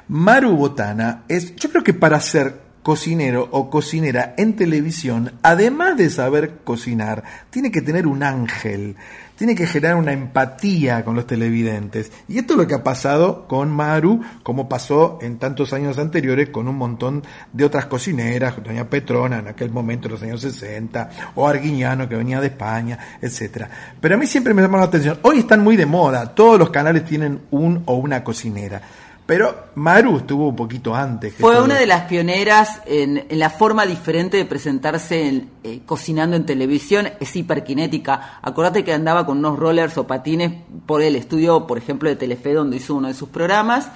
[0.09, 6.09] Maru Botana es, yo creo que para ser cocinero o cocinera en televisión, además de
[6.09, 8.95] saber cocinar, tiene que tener un ángel,
[9.37, 12.11] tiene que generar una empatía con los televidentes.
[12.29, 16.49] Y esto es lo que ha pasado con Maru, como pasó en tantos años anteriores
[16.49, 17.23] con un montón
[17.53, 22.17] de otras cocineras, doña Petrona en aquel momento, en los años 60, o Arguiñano que
[22.17, 23.69] venía de España, etcétera.
[24.01, 26.71] Pero a mí siempre me llama la atención, hoy están muy de moda, todos los
[26.71, 28.81] canales tienen un o una cocinera.
[29.27, 31.35] Pero Maru estuvo un poquito antes.
[31.35, 31.65] que Fue todo.
[31.65, 36.47] una de las pioneras en, en la forma diferente de presentarse en, eh, cocinando en
[36.47, 37.09] televisión.
[37.19, 38.39] Es hiperkinética.
[38.41, 40.53] Acordate que andaba con unos rollers o patines
[40.87, 43.89] por el estudio, por ejemplo, de Telefe, donde hizo uno de sus programas.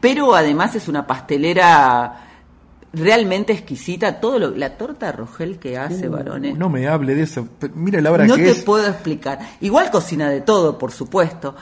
[0.00, 2.20] Pero además es una pastelera
[2.92, 4.20] realmente exquisita.
[4.20, 6.58] Todo lo, la torta Rogel que hace, Uh, varones.
[6.58, 7.46] No me hable de eso.
[7.74, 8.62] Mira la hora No que te es.
[8.64, 9.38] puedo explicar.
[9.60, 11.54] Igual cocina de todo, por supuesto.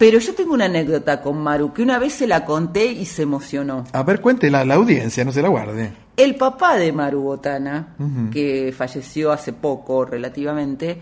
[0.00, 3.20] Pero yo tengo una anécdota con Maru que una vez se la conté y se
[3.20, 3.84] emocionó.
[3.92, 5.92] A ver, cuéntela a la audiencia, no se la guarde.
[6.16, 7.96] El papá de Maru Botana,
[8.32, 10.98] que falleció hace poco relativamente,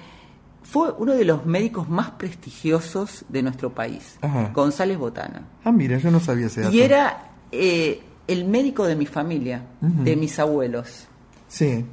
[0.65, 4.51] fue uno de los médicos más prestigiosos de nuestro país, Ajá.
[4.53, 5.47] González Botana.
[5.63, 6.75] Ah, mira, yo no sabía ese dato.
[6.75, 11.07] Y era eh, el médico de mi familia, de mis abuelos.
[11.47, 11.87] Sí.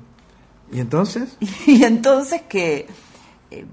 [0.71, 1.37] ¿Y entonces?
[1.67, 2.87] Y entonces que
[3.51, 3.65] eh,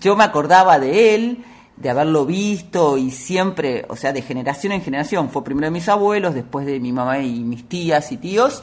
[0.00, 1.44] yo me acordaba de él,
[1.82, 5.28] de haberlo visto y siempre, o sea, de generación en generación.
[5.28, 8.62] Fue primero de mis abuelos, después de mi mamá y mis tías y tíos.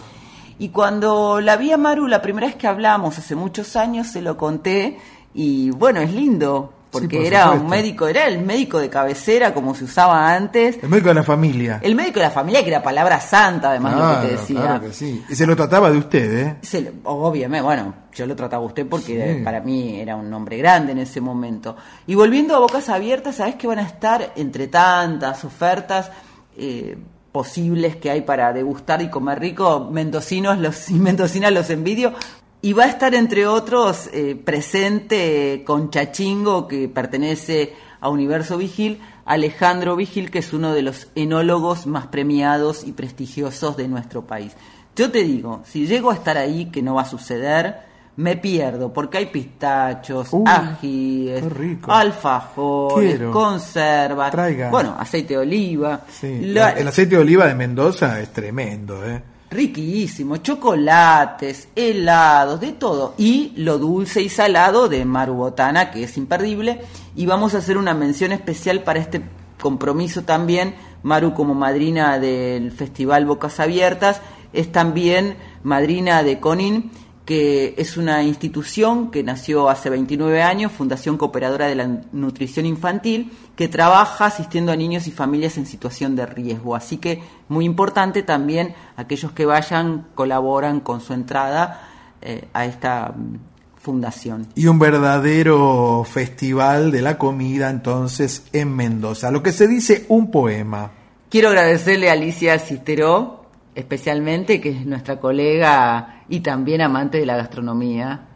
[0.57, 4.21] Y cuando la vi a Maru, la primera vez que hablamos, hace muchos años, se
[4.21, 4.97] lo conté.
[5.33, 7.63] Y bueno, es lindo, porque por era supuesto.
[7.65, 10.79] un médico, era el médico de cabecera, como se usaba antes.
[10.81, 11.79] El médico de la familia.
[11.83, 14.61] El médico de la familia, que era palabra santa, además, lo que te decía.
[14.61, 15.23] claro que sí.
[15.29, 16.55] Y se lo trataba de usted, ¿eh?
[16.61, 19.43] Se le- obviamente, bueno, yo lo trataba a usted porque Sí.
[19.43, 21.75] para mí era un nombre grande en ese momento.
[22.07, 26.09] Y volviendo a Bocas Abiertas, sabes que van a estar entre tantas ofertas
[26.57, 26.97] eh,
[27.31, 32.13] posibles que hay para degustar y comer rico, mendocinos los, y mendocinas los envidio.
[32.61, 38.99] Y va a estar, entre otros, eh, presente con Chachingo, que pertenece a Universo Vigil,
[39.25, 44.53] Alejandro Vigil, que es uno de los enólogos más premiados y prestigiosos de nuestro país.
[44.95, 47.87] Yo te digo, si llego a estar ahí, que no va a suceder,
[48.17, 51.43] me pierdo, porque hay pistachos, Uh, ajíes,
[51.87, 53.31] alfajores, Quiero.
[53.31, 54.69] conservas, Traiga.
[54.69, 56.41] bueno, aceite de oliva, Sí.
[56.41, 59.21] la- el aceite de oliva de Mendoza es tremendo, ¿eh?
[59.49, 63.13] Riquísimo, chocolates, helados, de todo.
[63.17, 66.81] Y lo dulce y salado de Marubotana, que es imperdible.
[67.15, 69.21] Y vamos a hacer una mención especial para este
[69.59, 70.75] compromiso también.
[71.03, 74.21] Maru como madrina del Festival Bocas Abiertas,
[74.51, 76.91] es también madrina de CONIN,
[77.29, 83.31] que es una institución que nació hace 29 años, Fundación Cooperadora de la Nutrición Infantil,
[83.55, 86.75] que trabaja asistiendo a niños y familias en situación de riesgo.
[86.75, 91.87] Así que muy importante también aquellos que vayan colaboran con su entrada
[92.23, 93.35] eh, a esta mm,
[93.79, 94.47] fundación.
[94.55, 99.29] Y un verdadero festival de la comida entonces en Mendoza.
[99.29, 100.93] Lo que se dice un poema.
[101.29, 103.38] Quiero agradecerle a Alicia Cisteró,
[103.79, 108.27] especialmente, que es nuestra colega y también amante de la gastronomía.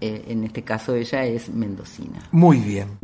[0.00, 2.20] Eh, en este caso ella es mendocina.
[2.30, 2.98] Muy bien.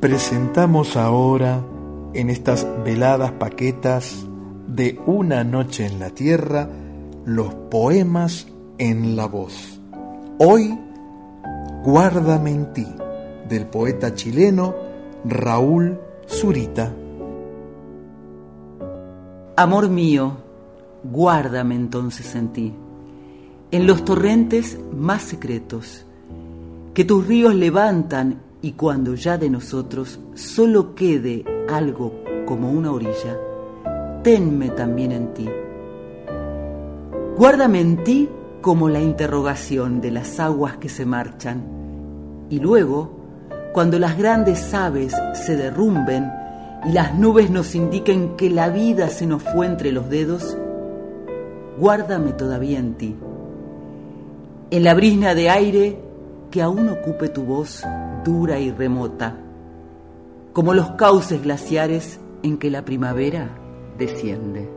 [0.00, 1.64] Presentamos ahora
[2.12, 4.26] en estas veladas paquetas
[4.66, 6.68] de Una noche en la tierra
[7.24, 8.46] los poemas
[8.78, 9.80] en la voz.
[10.38, 10.78] Hoy,
[11.86, 12.86] Guárdame en ti,
[13.48, 14.74] del poeta chileno
[15.24, 15.96] Raúl
[16.26, 16.92] Zurita.
[19.54, 20.32] Amor mío,
[21.04, 22.74] guárdame entonces en ti.
[23.70, 26.04] en los torrentes más secretos,
[26.92, 32.14] que tus ríos levantan y cuando ya de nosotros solo quede algo
[32.46, 33.38] como una orilla,
[34.24, 35.48] tenme también en ti.
[37.36, 38.28] Guárdame en ti
[38.60, 41.75] como la interrogación de las aguas que se marchan,
[42.48, 43.10] y luego,
[43.72, 46.30] cuando las grandes aves se derrumben
[46.86, 50.56] y las nubes nos indiquen que la vida se nos fue entre los dedos,
[51.78, 53.16] guárdame todavía en ti.
[54.70, 56.00] En la brisna de aire
[56.50, 57.82] que aún ocupe tu voz
[58.24, 59.36] dura y remota,
[60.52, 63.50] como los cauces glaciares en que la primavera
[63.98, 64.75] desciende.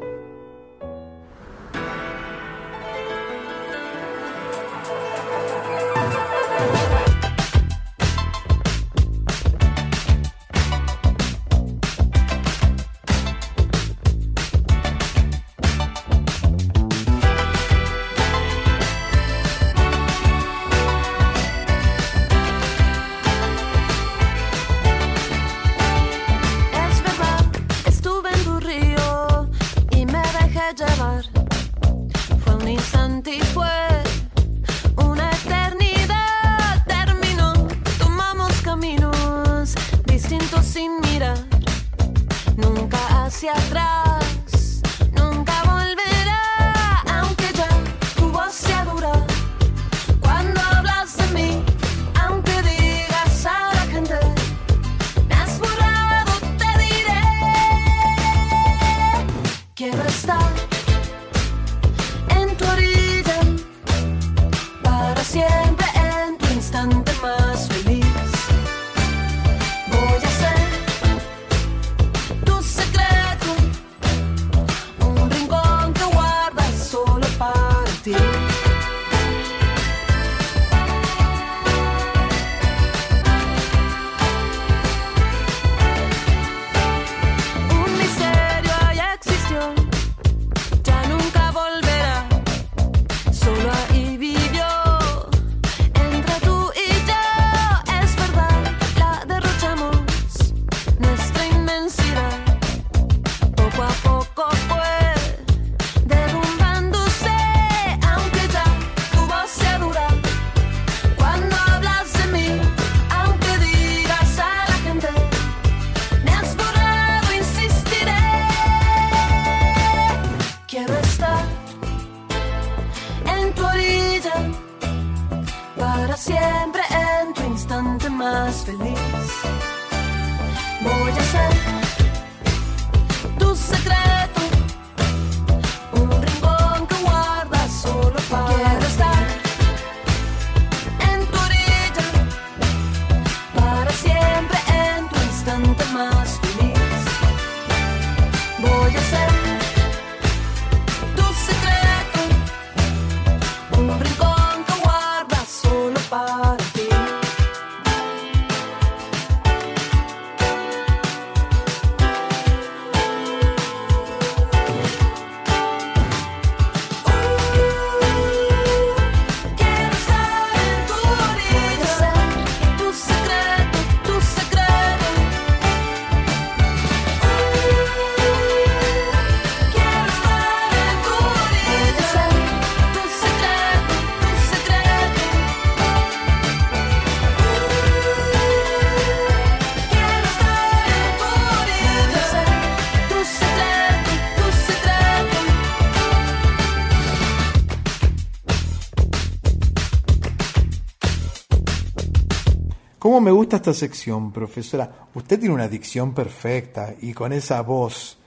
[203.10, 204.88] ¿Cómo me gusta esta sección, profesora?
[205.16, 208.20] Usted tiene una dicción perfecta y con esa voz.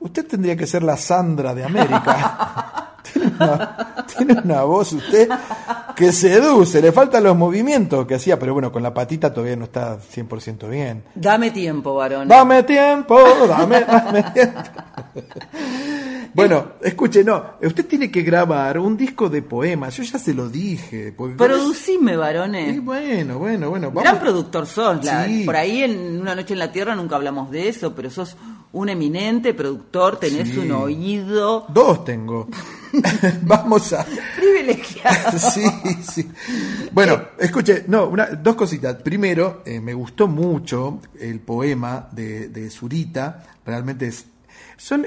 [0.00, 2.98] Usted tendría que ser la Sandra de América.
[3.10, 5.30] tiene, una, tiene una voz usted
[5.96, 6.82] que seduce.
[6.82, 10.68] Le faltan los movimientos que hacía, pero bueno, con la patita todavía no está 100%
[10.68, 11.04] bien.
[11.14, 12.28] Dame tiempo, varón.
[12.28, 13.18] Dame tiempo,
[13.48, 14.60] dame, dame tiempo.
[16.34, 16.72] Bueno,
[17.20, 21.12] escuche, no, usted tiene que grabar un disco de poemas, yo ya se lo dije.
[21.16, 22.76] porque Producime, varones.
[22.76, 23.88] Y bueno, bueno, bueno.
[23.88, 25.04] vamos- Gran productor sos.
[25.04, 25.44] la- Sí.
[25.44, 28.36] Por ahí en Una Noche en la Tierra nunca hablamos de eso, pero sos
[28.72, 30.58] un eminente productor, tenés Sí.
[30.58, 32.48] un oído Dos tengo.
[33.42, 34.04] Vamos a.
[34.36, 35.38] privilegiado.
[35.38, 35.62] Sí,
[36.02, 36.30] sí.
[36.92, 38.96] Bueno, escuche, no, una, dos cositas.
[38.96, 43.44] Primero, eh, me gustó mucho el poema de, de Zurita.
[43.64, 44.24] Realmente es.
[44.76, 45.06] Son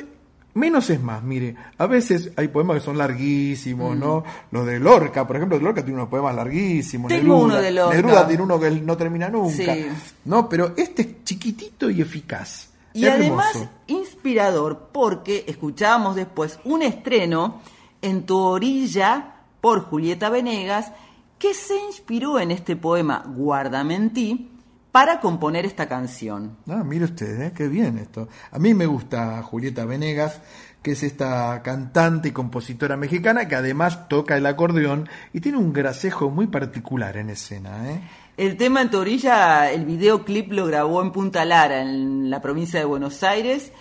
[0.55, 3.99] Menos es más, mire, a veces hay poemas que son larguísimos, Mm.
[3.99, 4.23] ¿no?
[4.51, 7.09] Los de Lorca, por ejemplo, Lorca tiene unos poemas larguísimos.
[7.09, 7.95] Tengo Neruda, uno de Lorca.
[7.95, 9.53] Neruda tiene uno que no termina nunca.
[9.75, 9.85] Sí.
[10.23, 12.69] No, pero este es chiquitito y eficaz.
[12.93, 13.41] Y Hermoso.
[13.49, 17.61] además inspirador porque escuchábamos después un estreno
[18.01, 20.93] en Tu orilla por Julieta Venegas
[21.37, 24.51] que se inspiró en este poema Guárdame en ti
[24.95, 26.55] para componer esta canción.
[26.69, 27.51] Ah, mire usted, ¿eh?
[27.53, 28.29] qué bien esto.
[28.49, 30.39] A mí me gusta Julieta Venegas,
[30.81, 35.73] que es esta cantante y compositora mexicana que además toca el acordeón y tiene un
[35.73, 37.91] gracejo muy particular en escena.
[37.91, 37.99] ¿eh?
[38.37, 42.79] El tema en tu orilla, el videoclip lo grabó en Punta Lara, en la provincia
[42.79, 43.73] de Buenos Aires,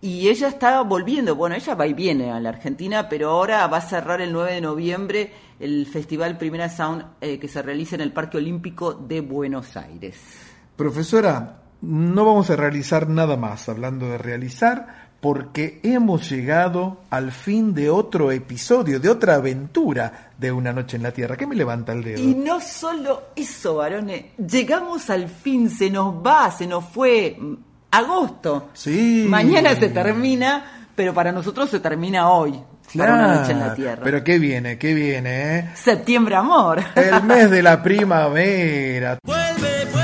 [0.00, 3.78] y ella está volviendo, bueno, ella va y viene a la Argentina, pero ahora va
[3.78, 8.02] a cerrar el 9 de noviembre el festival Primera Sound eh, que se realiza en
[8.02, 10.49] el Parque Olímpico de Buenos Aires.
[10.80, 17.74] Profesora, no vamos a realizar nada más hablando de realizar porque hemos llegado al fin
[17.74, 21.36] de otro episodio, de otra aventura de Una Noche en la Tierra.
[21.36, 22.22] ¿Qué me levanta el dedo?
[22.22, 27.54] Y no solo eso, varones, llegamos al fin, se nos va, se nos fue mm,
[27.90, 28.70] agosto.
[28.72, 29.26] Sí.
[29.28, 32.58] Mañana se termina, pero para nosotros se termina hoy,
[32.96, 34.00] para una noche en la Tierra.
[34.02, 35.70] Pero qué viene, qué viene, ¿eh?
[35.74, 36.82] Septiembre, amor.
[36.94, 39.18] El mes de la primavera.
[39.22, 39.99] Vuelve, vuelve,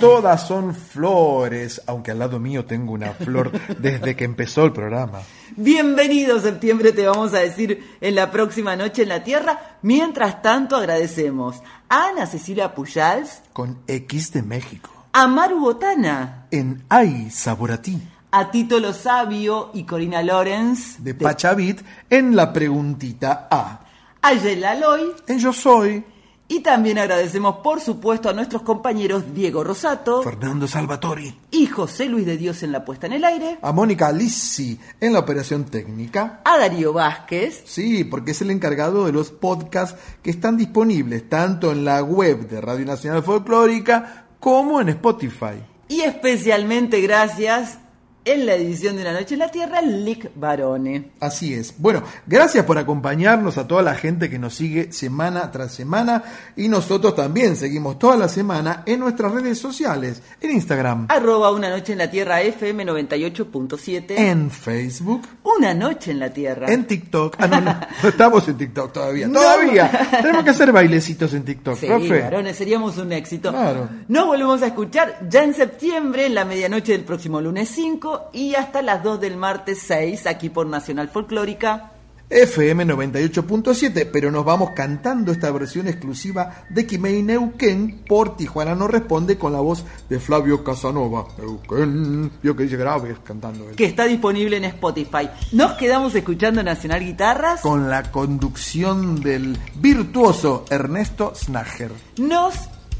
[0.00, 5.20] Todas son flores, aunque al lado mío tengo una flor desde que empezó el programa.
[5.56, 9.78] Bienvenido septiembre, te vamos a decir en la próxima noche en la Tierra.
[9.82, 11.56] Mientras tanto, agradecemos
[11.88, 14.90] a Ana Cecilia Pujals, Con X de México.
[15.12, 17.98] a Maru Botana, En Ay, Sabor a ti.
[18.32, 23.80] a Tito Lo Sabio y Corina Lorenz, De Pachavit en la preguntita A.
[24.20, 26.04] a Yela Loy, En Yo Soy.
[26.48, 31.34] Y también agradecemos, por supuesto, a nuestros compañeros Diego Rosato Fernando Salvatori.
[31.50, 35.12] y José Luis de Dios en la puesta en el aire, A Mónica Lissi en
[35.12, 36.40] la operación técnica.
[36.44, 41.72] a Darío Vázquez, Sí, porque es el encargado de los podcasts que están disponibles tanto
[41.72, 45.62] en la web de Radio Nacional Folclórica como en Spotify.
[45.88, 47.78] y especialmente gracias
[48.26, 51.10] en la edición de Una Noche en la Tierra, Lick Barone.
[51.20, 51.74] Así es.
[51.78, 56.22] Bueno, gracias por acompañarnos a toda la gente que nos sigue semana tras semana
[56.56, 61.70] y nosotros también seguimos toda la semana en nuestras redes sociales, en Instagram, Arroba Una
[61.70, 64.14] Noche en la Tierra FM 98.7.
[64.16, 66.66] en Facebook, Una Noche en la Tierra.
[66.72, 67.36] en TikTok.
[67.38, 69.28] Ah, no, no, no estamos en TikTok todavía.
[69.28, 69.40] No.
[69.40, 70.08] Todavía.
[70.20, 72.20] Tenemos que hacer bailecitos en TikTok, Sí, profe.
[72.22, 73.50] varones, seríamos un éxito.
[73.50, 73.88] Claro.
[74.08, 78.54] Nos volvemos a escuchar ya en septiembre, en la medianoche del próximo lunes 5 y
[78.54, 81.92] hasta las 2 del martes 6, aquí por Nacional Folclórica.
[82.28, 88.88] FM 98.7, pero nos vamos cantando esta versión exclusiva de Kimei Neuquén por Tijuana no
[88.88, 91.28] responde con la voz de Flavio Casanova.
[91.38, 93.76] Neuquén, yo que dice grave cantando él.
[93.76, 95.30] que está disponible en Spotify.
[95.52, 97.60] Nos quedamos escuchando Nacional Guitarras.
[97.60, 101.92] Con la conducción del virtuoso Ernesto Snager.
[102.18, 102.56] Nos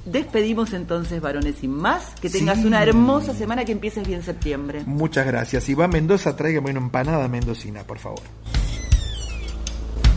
[0.07, 2.15] despedimos entonces, varones, sin más.
[2.21, 2.67] Que tengas Sí.
[2.67, 4.83] una hermosa semana, que empieces bien septiembre.
[4.87, 5.69] Muchas gracias.
[5.69, 8.21] Y va a Mendoza, tráigame una empanada mendocina, por favor.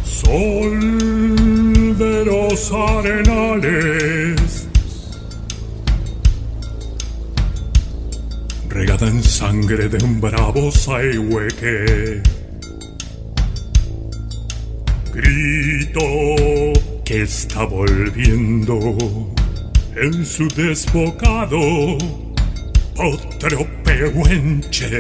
[0.05, 4.67] Sol de los arenales,
[8.67, 12.21] regada en sangre de un bravo saihueque.
[15.13, 16.01] Grito
[17.03, 18.79] que está volviendo
[19.95, 21.59] en su desbocado
[22.97, 24.97] otro pehuenche.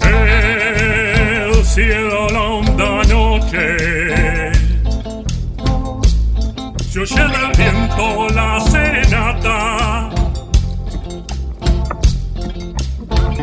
[0.00, 3.76] El cielo la honda noche
[6.90, 10.10] se oye del viento la serenata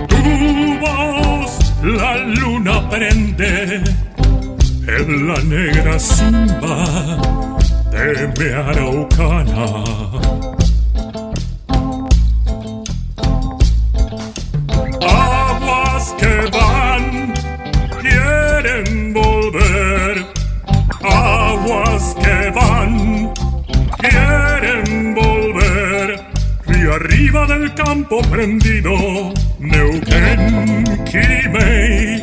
[0.08, 1.52] tu voz
[1.84, 3.84] la luna prende
[4.88, 7.55] en la negra simba
[7.96, 9.66] de mi araucana
[15.02, 17.34] aguas que van
[18.02, 20.26] quieren volver.
[21.04, 23.34] Aguas que van
[23.98, 26.20] quieren volver.
[26.68, 28.94] Río arriba del campo prendido
[29.60, 32.15] Neuquén Quimei